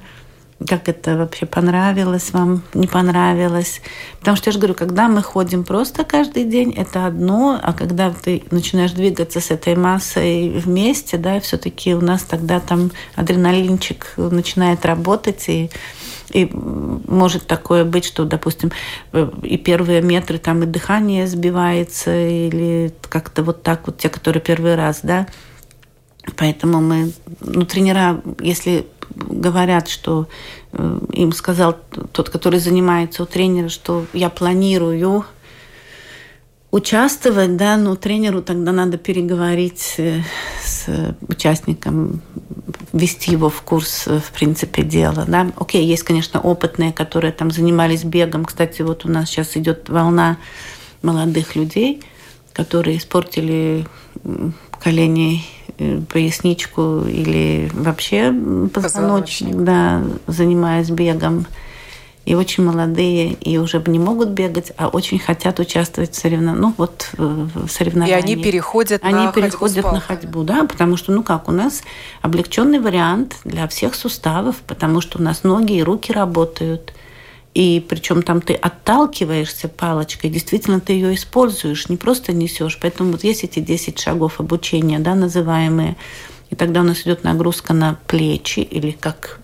как 0.68 0.88
это 0.88 1.18
вообще 1.18 1.46
понравилось 1.46 2.32
вам, 2.32 2.64
не 2.74 2.88
понравилось. 2.88 3.82
Потому 4.20 4.38
что 4.38 4.50
я 4.50 4.54
же 4.54 4.60
говорю, 4.60 4.74
когда 4.74 5.10
мы 5.10 5.22
ходим 5.22 5.66
просто 5.66 6.06
каждый 6.06 6.46
день, 6.46 6.72
это 6.72 7.06
одно, 7.06 7.60
а 7.62 7.74
когда 7.74 8.12
ты 8.12 8.44
начинаешь 8.52 8.92
двигаться 8.92 9.42
с 9.42 9.52
этой 9.52 9.76
массой 9.76 10.50
вместе, 10.50 11.18
да, 11.18 11.40
все-таки 11.42 11.94
у 11.94 12.02
нас 12.02 12.24
тогда 12.24 12.62
там 12.62 12.92
адреналинчик 13.16 14.14
начинает 14.16 14.86
работать, 14.86 15.44
и, 15.50 15.70
и 16.32 16.50
может 16.54 17.48
такое 17.48 17.84
быть, 17.84 18.06
что, 18.06 18.24
допустим, 18.24 18.72
и 19.44 19.58
первые 19.58 20.02
метры 20.02 20.38
там 20.38 20.64
и 20.64 20.66
дыхание 20.66 21.28
сбивается, 21.28 22.16
или 22.16 22.94
как-то 23.10 23.44
вот 23.44 23.62
так 23.62 23.88
вот, 23.88 23.98
те, 23.98 24.08
которые 24.08 24.42
первый 24.42 24.76
раз, 24.76 25.02
да, 25.04 25.28
Поэтому 26.38 26.82
мы, 26.82 27.12
ну, 27.40 27.66
тренера, 27.66 28.22
если 28.40 28.88
говорят, 29.16 29.88
что 29.88 30.28
э, 30.72 31.00
им 31.14 31.32
сказал 31.32 31.78
тот, 32.12 32.30
который 32.30 32.60
занимается 32.60 33.24
у 33.24 33.26
тренера, 33.26 33.70
что 33.70 34.06
я 34.14 34.30
планирую 34.30 35.26
участвовать, 36.72 37.56
да, 37.56 37.78
но 37.78 37.96
тренеру 37.96 38.42
тогда 38.42 38.74
надо 38.74 38.98
переговорить 38.98 39.96
э, 39.98 40.22
с 40.62 41.16
участником, 41.28 42.22
ввести 42.92 43.32
его 43.32 43.50
в 43.50 43.62
курс, 43.62 44.08
э, 44.08 44.20
в 44.20 44.32
принципе, 44.32 44.84
дела, 44.84 45.26
да. 45.28 45.52
Окей, 45.56 45.86
есть, 45.86 46.04
конечно, 46.04 46.42
опытные, 46.42 46.92
которые 46.92 47.32
там 47.32 47.50
занимались 47.52 48.04
бегом. 48.04 48.44
Кстати, 48.44 48.82
вот 48.82 49.06
у 49.06 49.10
нас 49.10 49.30
сейчас 49.30 49.56
идет 49.56 49.88
волна 49.88 50.38
молодых 51.02 51.56
людей, 51.56 52.04
которые 52.52 52.98
испортили 52.98 53.86
колени 54.84 55.44
поясничку 56.10 57.04
или 57.08 57.70
вообще 57.74 58.34
позвоночник, 58.74 59.56
да, 59.56 60.04
занимаясь 60.28 60.90
бегом. 60.90 61.46
И 62.26 62.34
очень 62.34 62.64
молодые, 62.64 63.34
и 63.34 63.60
уже 63.60 63.84
не 63.86 64.00
могут 64.00 64.30
бегать, 64.30 64.72
а 64.78 64.88
очень 64.88 65.20
хотят 65.20 65.60
участвовать 65.60 66.14
в 66.14 66.16
соревнованиях. 66.16 66.60
Ну, 66.60 66.74
вот 66.76 67.10
в 67.18 67.68
соревнованиях. 67.70 68.20
И 68.20 68.24
они 68.24 68.44
переходят 68.44 69.04
они 69.04 69.26
на 69.26 69.32
переходят 69.32 69.86
ходьбу 69.86 69.92
на 69.92 70.00
ходьбу, 70.00 70.44
да, 70.44 70.64
потому 70.64 70.98
что, 70.98 71.12
ну 71.12 71.22
как, 71.22 71.48
у 71.50 71.52
нас 71.52 71.84
облегченный 72.24 72.80
вариант 72.80 73.36
для 73.44 73.68
всех 73.68 73.94
суставов, 73.94 74.56
потому 74.66 75.02
что 75.02 75.20
у 75.20 75.22
нас 75.22 75.44
ноги 75.44 75.74
и 75.74 75.84
руки 75.84 76.12
работают– 76.12 76.94
и 77.56 77.80
причем 77.80 78.22
там 78.22 78.42
ты 78.42 78.54
отталкиваешься 78.54 79.70
палочкой, 79.70 80.30
действительно 80.30 80.82
ты 80.82 80.92
ее 80.92 81.16
используешь, 81.16 81.88
не 81.88 81.96
просто 81.96 82.34
несешь. 82.34 82.78
Поэтому 82.82 83.14
вот 83.14 83.24
есть 83.24 83.46
эти 83.46 83.60
10 83.60 83.98
шагов 83.98 84.42
обучения, 84.42 85.00
да, 85.00 85.16
называемые. 85.16 85.96
И 86.50 86.56
тогда 86.56 86.82
у 86.82 86.84
нас 86.84 87.02
идет 87.04 87.24
нагрузка 87.24 87.74
на 87.74 87.98
плечи, 88.08 88.60
или 88.60 88.92
как 88.92 89.40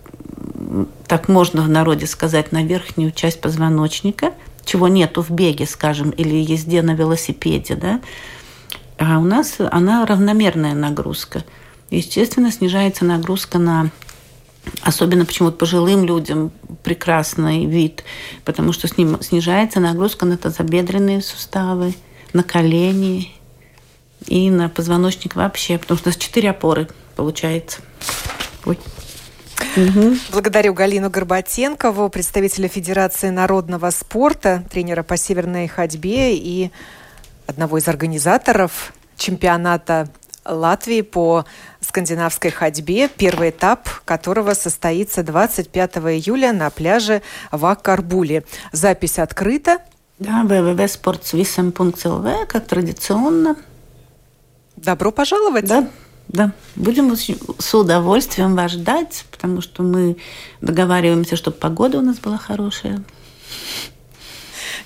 так 1.08 1.28
можно 1.28 1.62
в 1.62 1.70
народе 1.70 2.06
сказать, 2.06 2.52
на 2.52 2.62
верхнюю 2.62 3.12
часть 3.12 3.40
позвоночника, 3.40 4.34
чего 4.66 4.88
нету 4.88 5.22
в 5.22 5.30
беге, 5.30 5.64
скажем, 5.64 6.10
или 6.10 6.34
езде 6.34 6.82
на 6.82 6.94
велосипеде, 6.94 7.76
да. 7.76 8.00
А 8.98 9.18
у 9.20 9.24
нас 9.24 9.56
она 9.58 10.04
равномерная 10.04 10.74
нагрузка. 10.74 11.44
Естественно, 11.90 12.52
снижается 12.52 13.06
нагрузка 13.06 13.58
на 13.58 13.90
Особенно 14.82 15.24
почему-то 15.24 15.56
пожилым 15.56 16.04
людям 16.04 16.52
прекрасный 16.82 17.66
вид, 17.66 18.04
потому 18.44 18.72
что 18.72 18.86
с 18.86 18.96
ним 18.96 19.20
снижается 19.20 19.80
нагрузка 19.80 20.24
на 20.24 20.36
тазобедренные 20.36 21.20
суставы, 21.20 21.94
на 22.32 22.42
колени 22.42 23.32
и 24.26 24.50
на 24.50 24.68
позвоночник 24.68 25.34
вообще, 25.34 25.78
потому 25.78 25.98
что 25.98 26.08
у 26.08 26.10
нас 26.10 26.16
четыре 26.16 26.50
опоры 26.50 26.88
получается. 27.16 27.80
Ой. 28.64 28.78
Угу. 29.76 30.16
Благодарю 30.32 30.74
Галину 30.74 31.10
Горбатенкову, 31.10 32.08
представителя 32.08 32.68
Федерации 32.68 33.30
народного 33.30 33.90
спорта, 33.90 34.64
тренера 34.70 35.02
по 35.02 35.16
северной 35.16 35.66
ходьбе 35.66 36.36
и 36.36 36.70
одного 37.46 37.78
из 37.78 37.88
организаторов 37.88 38.92
чемпионата 39.16 40.08
Латвии 40.44 41.02
по 41.02 41.44
скандинавской 41.80 42.50
ходьбе, 42.50 43.08
первый 43.08 43.50
этап 43.50 43.88
которого 44.04 44.54
состоится 44.54 45.22
25 45.22 45.96
июля 45.96 46.52
на 46.52 46.70
пляже 46.70 47.22
в 47.50 47.64
Акарбуле. 47.66 48.44
Запись 48.72 49.18
открыта. 49.18 49.78
Да, 50.18 50.44
www.sportsvisam.lv, 50.44 52.46
как 52.46 52.66
традиционно. 52.66 53.56
Добро 54.76 55.12
пожаловать. 55.12 55.66
Да, 55.66 55.88
да. 56.28 56.52
Будем 56.76 57.14
с 57.16 57.74
удовольствием 57.74 58.56
вас 58.56 58.72
ждать, 58.72 59.24
потому 59.30 59.60
что 59.60 59.82
мы 59.82 60.16
договариваемся, 60.60 61.36
чтобы 61.36 61.56
погода 61.56 61.98
у 61.98 62.02
нас 62.02 62.18
была 62.18 62.38
хорошая. 62.38 63.02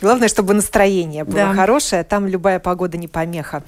Главное, 0.00 0.28
чтобы 0.28 0.54
настроение 0.54 1.24
было 1.24 1.36
да. 1.36 1.54
хорошее, 1.54 2.04
там 2.04 2.26
любая 2.26 2.58
погода 2.58 2.98
не 2.98 3.08
помеха. 3.08 3.62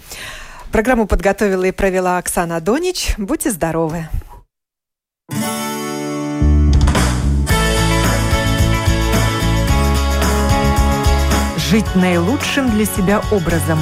Программу 0.72 1.06
подготовила 1.06 1.64
и 1.64 1.72
провела 1.72 2.18
Оксана 2.18 2.60
Донич. 2.60 3.14
Будьте 3.16 3.50
здоровы! 3.50 4.06
Жить 11.70 11.94
наилучшим 11.94 12.70
для 12.70 12.86
себя 12.86 13.20
образом. 13.30 13.78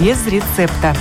Без 0.00 0.24
рецепта. 0.26 0.94